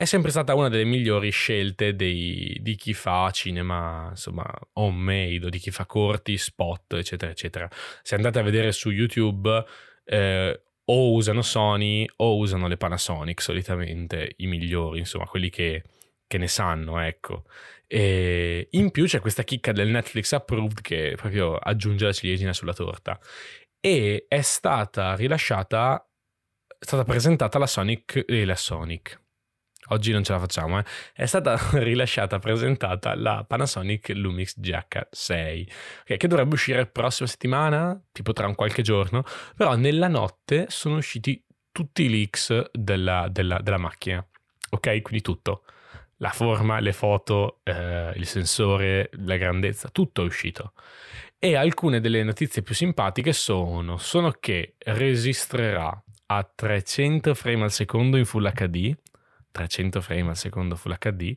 è 0.00 0.06
sempre 0.06 0.30
stata 0.30 0.54
una 0.54 0.70
delle 0.70 0.84
migliori 0.84 1.28
scelte 1.28 1.94
dei, 1.94 2.56
di 2.62 2.74
chi 2.74 2.94
fa 2.94 3.30
cinema, 3.32 4.06
insomma, 4.08 4.50
homemade, 4.72 5.44
o 5.44 5.48
di 5.50 5.58
chi 5.58 5.70
fa 5.70 5.84
corti, 5.84 6.38
spot, 6.38 6.94
eccetera, 6.94 7.30
eccetera. 7.30 7.68
Se 8.00 8.14
andate 8.14 8.38
a 8.38 8.42
vedere 8.42 8.72
su 8.72 8.88
YouTube, 8.88 9.62
eh, 10.04 10.62
o 10.86 11.12
usano 11.12 11.42
Sony 11.42 12.06
o 12.16 12.38
usano 12.38 12.66
le 12.66 12.78
Panasonic, 12.78 13.42
solitamente 13.42 14.36
i 14.38 14.46
migliori, 14.46 15.00
insomma, 15.00 15.26
quelli 15.26 15.50
che, 15.50 15.84
che 16.26 16.38
ne 16.38 16.48
sanno, 16.48 16.98
ecco. 16.98 17.44
E 17.86 18.68
in 18.70 18.90
più 18.92 19.04
c'è 19.04 19.20
questa 19.20 19.42
chicca 19.42 19.72
del 19.72 19.88
Netflix 19.88 20.32
Approved 20.32 20.80
che 20.80 21.12
proprio 21.14 21.56
aggiunge 21.56 22.06
la 22.06 22.12
ciliegina 22.14 22.54
sulla 22.54 22.72
torta. 22.72 23.20
E 23.78 24.24
è 24.28 24.40
stata 24.40 25.14
rilasciata, 25.14 26.02
è 26.66 26.84
stata 26.86 27.04
presentata 27.04 27.58
la 27.58 27.66
Sonic 27.66 28.24
e 28.26 28.46
la 28.46 28.56
Sonic 28.56 29.20
oggi 29.90 30.12
non 30.12 30.24
ce 30.24 30.32
la 30.32 30.38
facciamo, 30.38 30.78
eh. 30.78 30.84
è 31.14 31.26
stata 31.26 31.58
rilasciata, 31.78 32.38
presentata 32.38 33.14
la 33.14 33.44
Panasonic 33.46 34.10
Lumix 34.14 34.58
GH6, 34.58 35.68
okay, 36.02 36.16
che 36.16 36.28
dovrebbe 36.28 36.54
uscire 36.54 36.78
la 36.78 36.86
prossima 36.86 37.28
settimana, 37.28 38.00
tipo 38.12 38.32
tra 38.32 38.46
un 38.46 38.54
qualche 38.54 38.82
giorno, 38.82 39.22
però 39.56 39.76
nella 39.76 40.08
notte 40.08 40.66
sono 40.68 40.96
usciti 40.96 41.42
tutti 41.72 42.04
i 42.04 42.08
leaks 42.08 42.70
della, 42.72 43.28
della, 43.30 43.58
della 43.60 43.78
macchina, 43.78 44.24
ok? 44.70 45.02
Quindi 45.02 45.22
tutto. 45.22 45.64
La 46.18 46.30
forma, 46.30 46.80
le 46.80 46.92
foto, 46.92 47.60
eh, 47.62 48.12
il 48.14 48.26
sensore, 48.26 49.08
la 49.24 49.36
grandezza, 49.36 49.88
tutto 49.88 50.20
è 50.20 50.24
uscito. 50.26 50.74
E 51.38 51.56
alcune 51.56 52.00
delle 52.00 52.22
notizie 52.22 52.60
più 52.60 52.74
simpatiche 52.74 53.32
sono, 53.32 53.96
sono 53.96 54.30
che 54.38 54.74
registrerà 54.78 56.04
a 56.26 56.44
300 56.44 57.34
frame 57.34 57.64
al 57.64 57.72
secondo 57.72 58.18
in 58.18 58.26
Full 58.26 58.52
HD, 58.52 58.94
300 59.50 60.00
frame 60.00 60.30
al 60.30 60.36
secondo 60.36 60.76
Full 60.76 60.96
HD, 60.98 61.36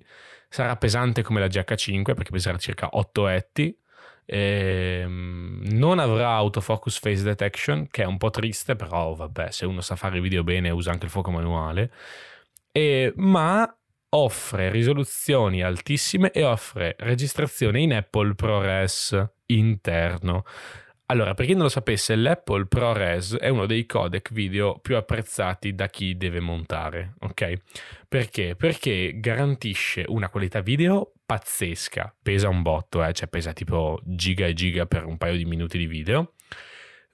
sarà 0.49 0.75
pesante 0.75 1.21
come 1.21 1.39
la 1.39 1.47
GH5 1.47 2.03
perché 2.13 2.31
peserà 2.31 2.57
circa 2.57 2.89
8 2.91 3.27
etti, 3.27 3.77
ehm, 4.25 5.61
non 5.71 5.99
avrà 5.99 6.29
autofocus 6.31 6.99
face 6.99 7.23
detection 7.23 7.87
che 7.87 8.03
è 8.03 8.05
un 8.05 8.17
po' 8.17 8.29
triste 8.29 8.75
però 8.75 9.13
vabbè 9.13 9.51
se 9.51 9.65
uno 9.65 9.81
sa 9.81 9.95
fare 9.95 10.21
video 10.21 10.43
bene 10.43 10.69
usa 10.69 10.91
anche 10.91 11.05
il 11.05 11.11
fuoco 11.11 11.31
manuale, 11.31 11.91
e, 12.71 13.13
ma 13.17 13.75
offre 14.09 14.69
risoluzioni 14.69 15.63
altissime 15.63 16.31
e 16.31 16.43
offre 16.43 16.95
registrazione 16.99 17.81
in 17.81 17.93
Apple 17.93 18.35
ProRes 18.35 19.19
interno 19.47 20.43
allora, 21.13 21.35
per 21.35 21.45
chi 21.45 21.53
non 21.53 21.61
lo 21.61 21.69
sapesse, 21.69 22.15
l'Apple 22.15 22.65
ProRes 22.65 23.37
è 23.37 23.47
uno 23.47 23.67
dei 23.67 23.85
codec 23.85 24.33
video 24.33 24.79
più 24.79 24.95
apprezzati 24.95 25.75
da 25.75 25.87
chi 25.87 26.17
deve 26.17 26.39
montare, 26.39 27.13
ok? 27.19 27.53
Perché? 28.07 28.55
Perché 28.55 29.19
garantisce 29.19 30.05
una 30.07 30.29
qualità 30.29 30.61
video 30.61 31.13
pazzesca, 31.23 32.15
pesa 32.19 32.49
un 32.49 32.63
botto, 32.63 33.03
eh? 33.03 33.13
cioè 33.13 33.27
pesa 33.27 33.53
tipo 33.53 33.99
giga 34.03 34.47
e 34.47 34.53
giga 34.53 34.87
per 34.87 35.05
un 35.05 35.17
paio 35.17 35.37
di 35.37 35.45
minuti 35.45 35.77
di 35.77 35.85
video, 35.85 36.33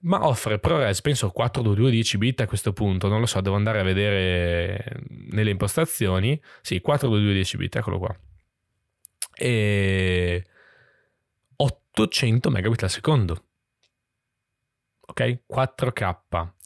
ma 0.03 0.25
offre 0.25 0.59
ProRes, 0.59 1.01
penso 1.01 1.29
422 1.29 1.91
10 1.91 2.17
bit 2.17 2.39
a 2.39 2.47
questo 2.47 2.71
punto, 2.71 3.09
non 3.09 3.19
lo 3.19 3.25
so, 3.25 3.41
devo 3.41 3.57
andare 3.57 3.81
a 3.81 3.83
vedere 3.83 5.01
nelle 5.31 5.49
impostazioni, 5.49 6.41
sì, 6.61 6.79
422 6.79 7.33
10 7.33 7.57
bit, 7.57 7.75
eccolo 7.75 7.99
qua, 7.99 8.17
e 9.35 10.45
800 11.57 12.49
megabit 12.49 12.83
al 12.83 12.89
secondo 12.89 13.43
ok? 15.09 15.39
4K 15.47 16.15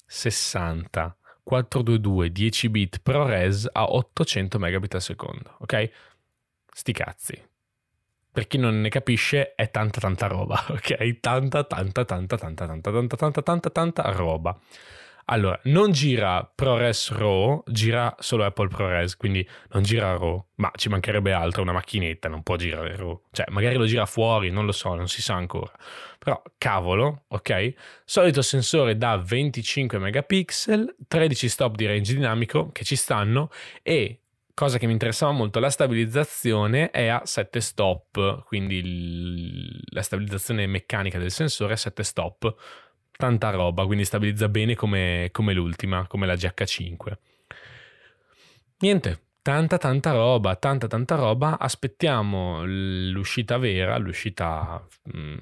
60 0.05 1.17
422 1.43 2.31
10 2.31 2.69
bit 2.69 2.99
ProRes 3.01 3.67
a 3.71 3.91
800 3.91 4.57
megabit 4.57 4.95
al 4.95 5.01
secondo, 5.01 5.55
ok? 5.59 5.89
Sti 6.71 6.91
cazzi. 6.93 7.41
Per 8.31 8.47
chi 8.47 8.57
non 8.57 8.81
ne 8.81 8.89
capisce 8.89 9.53
è 9.55 9.69
tanta 9.69 9.99
tanta 9.99 10.27
roba, 10.27 10.63
ok? 10.69 11.19
Tanta 11.19 11.63
tanta 11.63 12.05
tanta 12.05 12.37
tanta 12.37 12.65
tanta 12.65 12.91
tanta 12.91 13.15
tanta 13.15 13.41
tanta 13.41 13.69
tanta 13.69 14.11
roba. 14.11 14.57
Allora, 15.25 15.59
non 15.63 15.91
gira 15.91 16.43
ProRes 16.43 17.11
RAW, 17.11 17.63
gira 17.67 18.13
solo 18.19 18.43
Apple 18.43 18.67
ProRes, 18.67 19.15
quindi 19.15 19.47
non 19.71 19.83
gira 19.83 20.15
RAW, 20.17 20.45
ma 20.55 20.71
ci 20.75 20.89
mancherebbe 20.89 21.31
altro, 21.31 21.61
una 21.61 21.71
macchinetta 21.71 22.27
non 22.27 22.43
può 22.43 22.55
girare 22.55 22.95
RAW. 22.95 23.23
Cioè, 23.31 23.45
magari 23.49 23.75
lo 23.75 23.85
gira 23.85 24.05
fuori, 24.05 24.49
non 24.49 24.65
lo 24.65 24.71
so, 24.73 24.93
non 24.93 25.07
si 25.07 25.21
sa 25.21 25.35
ancora. 25.35 25.71
Però, 26.19 26.41
cavolo, 26.57 27.23
ok? 27.27 27.73
Solito 28.03 28.41
sensore 28.41 28.97
da 28.97 29.17
25 29.17 29.97
megapixel, 29.97 30.95
13 31.07 31.49
stop 31.49 31.75
di 31.75 31.85
range 31.85 32.13
dinamico 32.13 32.71
che 32.71 32.83
ci 32.83 32.95
stanno 32.95 33.49
e 33.81 34.19
cosa 34.53 34.77
che 34.77 34.85
mi 34.85 34.91
interessava 34.93 35.31
molto, 35.31 35.59
la 35.59 35.69
stabilizzazione 35.69 36.91
è 36.91 37.07
a 37.07 37.21
7 37.25 37.59
stop, 37.59 38.43
quindi 38.45 38.77
il, 38.77 39.81
la 39.91 40.01
stabilizzazione 40.01 40.67
meccanica 40.67 41.17
del 41.17 41.31
sensore 41.31 41.71
è 41.71 41.75
a 41.75 41.77
7 41.77 42.03
stop 42.03 42.55
tanta 43.15 43.49
roba, 43.49 43.85
quindi 43.85 44.05
stabilizza 44.05 44.49
bene 44.49 44.75
come, 44.75 45.29
come 45.31 45.53
l'ultima, 45.53 46.07
come 46.07 46.25
la 46.25 46.33
GH5. 46.33 47.13
Niente, 48.79 49.21
tanta 49.41 49.77
tanta 49.77 50.11
roba, 50.11 50.55
tanta 50.55 50.87
tanta 50.87 51.15
roba, 51.15 51.59
aspettiamo 51.59 52.63
l'uscita 52.65 53.57
vera, 53.57 53.97
l'uscita 53.97 54.85
mm, 55.15 55.37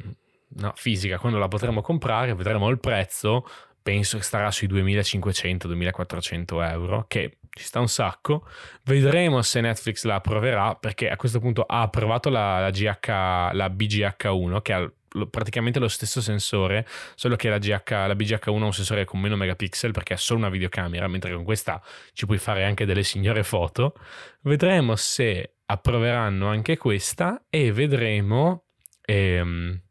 no, 0.57 0.73
fisica, 0.75 1.17
quando 1.17 1.39
la 1.39 1.47
potremo 1.47 1.81
comprare, 1.81 2.35
vedremo 2.35 2.69
il 2.69 2.79
prezzo, 2.79 3.45
penso 3.81 4.17
che 4.17 4.23
starà 4.23 4.51
sui 4.51 4.67
2500-2400 4.67 6.69
euro, 6.69 7.05
che 7.07 7.37
ci 7.49 7.63
sta 7.63 7.79
un 7.79 7.87
sacco. 7.87 8.45
Vedremo 8.83 9.41
se 9.41 9.61
Netflix 9.61 10.03
la 10.03 10.15
approverà, 10.15 10.75
perché 10.75 11.09
a 11.09 11.15
questo 11.15 11.39
punto 11.39 11.63
ha 11.63 11.81
approvato 11.81 12.29
la, 12.29 12.59
la, 12.59 12.69
GH, 12.69 13.07
la 13.07 13.67
BGH1, 13.67 14.61
che 14.61 14.91
ha 15.13 15.25
praticamente 15.29 15.79
lo 15.79 15.87
stesso 15.87 16.21
sensore, 16.21 16.87
solo 17.15 17.35
che 17.35 17.49
la, 17.49 17.57
GH, 17.57 17.89
la 17.89 18.13
BGH1 18.13 18.43
è 18.43 18.49
un 18.49 18.73
sensore 18.73 19.05
con 19.05 19.19
meno 19.19 19.35
megapixel 19.35 19.91
perché 19.91 20.13
è 20.13 20.17
solo 20.17 20.39
una 20.39 20.49
videocamera, 20.49 21.07
mentre 21.07 21.33
con 21.33 21.43
questa 21.43 21.81
ci 22.13 22.25
puoi 22.25 22.37
fare 22.37 22.65
anche 22.65 22.85
delle 22.85 23.03
signore 23.03 23.43
foto. 23.43 23.95
Vedremo 24.41 24.95
se 24.95 25.55
approveranno 25.65 26.47
anche 26.47 26.77
questa 26.77 27.43
e 27.49 27.71
vedremo 27.71 28.65
ehm, 29.01 29.81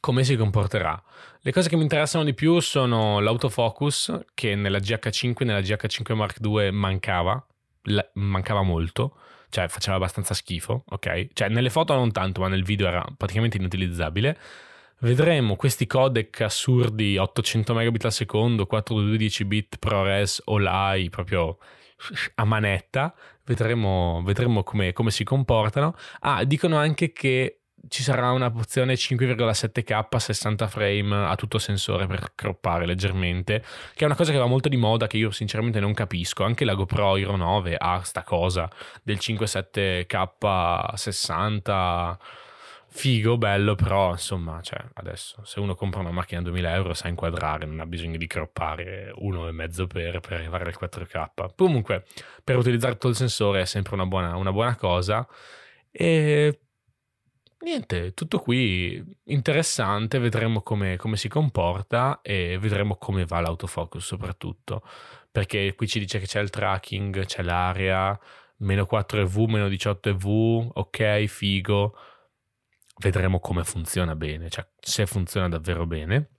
come 0.00 0.24
si 0.24 0.36
comporterà. 0.36 1.00
Le 1.42 1.52
cose 1.52 1.68
che 1.68 1.76
mi 1.76 1.82
interessano 1.82 2.24
di 2.24 2.34
più 2.34 2.60
sono 2.60 3.20
l'autofocus 3.20 4.24
che 4.34 4.54
nella 4.54 4.78
GH5 4.78 5.34
e 5.38 5.44
nella 5.44 5.60
GH5 5.60 6.14
Mark 6.14 6.38
II 6.42 6.70
mancava, 6.70 7.46
mancava 8.14 8.62
molto 8.62 9.16
cioè 9.50 9.68
faceva 9.68 9.96
abbastanza 9.96 10.32
schifo, 10.34 10.84
ok? 10.88 11.28
Cioè 11.32 11.48
nelle 11.48 11.70
foto 11.70 11.94
non 11.94 12.12
tanto, 12.12 12.40
ma 12.40 12.48
nel 12.48 12.64
video 12.64 12.86
era 12.86 13.04
praticamente 13.16 13.56
inutilizzabile. 13.58 14.38
Vedremo 15.00 15.56
questi 15.56 15.86
codec 15.86 16.40
assurdi 16.42 17.16
800 17.16 17.74
megabit 17.74 18.04
al 18.04 18.12
secondo, 18.12 18.66
412 18.66 19.44
bit 19.44 19.76
ProRes 19.78 20.42
o 20.44 20.58
LAI 20.58 21.08
proprio 21.08 21.58
a 22.36 22.44
manetta. 22.44 23.14
Vedremo, 23.44 24.22
vedremo 24.24 24.62
come, 24.62 24.92
come 24.92 25.10
si 25.10 25.24
comportano. 25.24 25.94
Ah, 26.20 26.44
dicono 26.44 26.76
anche 26.76 27.12
che 27.12 27.59
ci 27.88 28.02
sarà 28.02 28.30
una 28.30 28.46
opzione 28.46 28.94
5,7K 28.94 30.16
60 30.16 30.66
frame 30.68 31.26
a 31.26 31.34
tutto 31.36 31.58
sensore 31.58 32.06
per 32.06 32.32
croppare 32.34 32.86
leggermente, 32.86 33.62
che 33.94 34.02
è 34.02 34.04
una 34.04 34.16
cosa 34.16 34.32
che 34.32 34.38
va 34.38 34.46
molto 34.46 34.68
di 34.68 34.76
moda 34.76 35.06
che 35.06 35.16
io 35.16 35.30
sinceramente 35.30 35.80
non 35.80 35.94
capisco. 35.94 36.44
Anche 36.44 36.64
la 36.64 36.74
GoPro 36.74 37.16
Hero 37.16 37.36
9 37.36 37.76
ha 37.78 38.02
sta 38.02 38.22
cosa 38.22 38.70
del 39.02 39.16
5,7K 39.16 40.94
60 40.94 42.18
figo, 42.92 43.38
bello, 43.38 43.76
però 43.76 44.10
insomma, 44.10 44.60
cioè, 44.62 44.84
adesso 44.94 45.42
se 45.44 45.60
uno 45.60 45.74
compra 45.74 46.00
una 46.00 46.10
macchina 46.10 46.40
a 46.40 46.42
2000 46.42 46.74
euro 46.74 46.92
sa 46.92 47.08
inquadrare, 47.08 47.64
non 47.64 47.80
ha 47.80 47.86
bisogno 47.86 48.16
di 48.16 48.26
croppare 48.26 49.12
uno 49.16 49.46
e 49.48 49.52
mezzo 49.52 49.86
per, 49.86 50.20
per 50.20 50.32
arrivare 50.34 50.64
al 50.64 50.76
4K. 50.78 51.54
Comunque, 51.56 52.04
per 52.42 52.56
utilizzare 52.56 52.94
tutto 52.94 53.08
il 53.08 53.16
sensore 53.16 53.62
è 53.62 53.64
sempre 53.64 53.94
una 53.94 54.06
buona, 54.06 54.36
una 54.36 54.52
buona 54.52 54.76
cosa. 54.76 55.26
E 55.92 56.60
Niente, 57.62 58.14
tutto 58.14 58.38
qui 58.38 59.04
interessante, 59.24 60.18
vedremo 60.18 60.62
come, 60.62 60.96
come, 60.96 61.16
si 61.18 61.28
comporta 61.28 62.20
e 62.22 62.56
vedremo 62.58 62.96
come 62.96 63.26
va 63.26 63.40
l'autofocus 63.40 64.02
soprattutto, 64.02 64.82
perché 65.30 65.74
qui 65.74 65.86
ci 65.86 65.98
dice 65.98 66.18
che 66.18 66.26
c'è 66.26 66.40
il 66.40 66.48
tracking, 66.48 67.26
c'è 67.26 67.42
l'area, 67.42 68.18
meno 68.58 68.86
4 68.86 69.20
EV, 69.20 69.36
meno 69.40 69.68
18 69.68 70.08
EV, 70.08 70.70
ok, 70.72 71.24
figo, 71.26 71.94
vedremo 73.00 73.40
come 73.40 73.62
funziona 73.64 74.16
bene, 74.16 74.48
cioè 74.48 74.66
se 74.80 75.04
funziona 75.06 75.48
davvero 75.48 75.86
bene. 75.86 76.30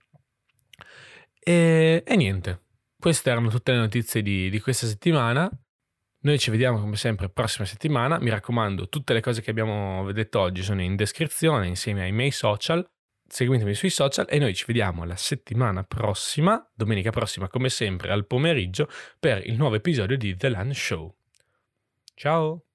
E, 1.38 2.02
e 2.04 2.16
niente, 2.16 2.62
queste 2.98 3.30
erano 3.30 3.48
tutte 3.48 3.70
le 3.70 3.78
notizie 3.78 4.22
di, 4.22 4.50
di 4.50 4.60
questa 4.60 4.86
settimana. 4.86 5.48
Noi 6.24 6.38
ci 6.38 6.50
vediamo 6.50 6.78
come 6.78 6.94
sempre 6.94 7.28
prossima 7.28 7.66
settimana. 7.66 8.20
Mi 8.20 8.30
raccomando, 8.30 8.88
tutte 8.88 9.12
le 9.12 9.20
cose 9.20 9.42
che 9.42 9.50
abbiamo 9.50 10.10
detto 10.12 10.38
oggi 10.38 10.62
sono 10.62 10.80
in 10.80 10.94
descrizione 10.94 11.66
insieme 11.66 12.02
ai 12.02 12.12
miei 12.12 12.30
social. 12.30 12.88
Seguitemi 13.26 13.74
sui 13.74 13.90
social 13.90 14.26
e 14.28 14.38
noi 14.38 14.54
ci 14.54 14.64
vediamo 14.66 15.04
la 15.04 15.16
settimana 15.16 15.82
prossima, 15.82 16.64
domenica 16.74 17.10
prossima 17.10 17.48
come 17.48 17.70
sempre 17.70 18.12
al 18.12 18.26
pomeriggio, 18.26 18.88
per 19.18 19.44
il 19.46 19.56
nuovo 19.56 19.74
episodio 19.74 20.16
di 20.16 20.36
The 20.36 20.48
Land 20.50 20.72
Show. 20.72 21.12
Ciao! 22.14 22.66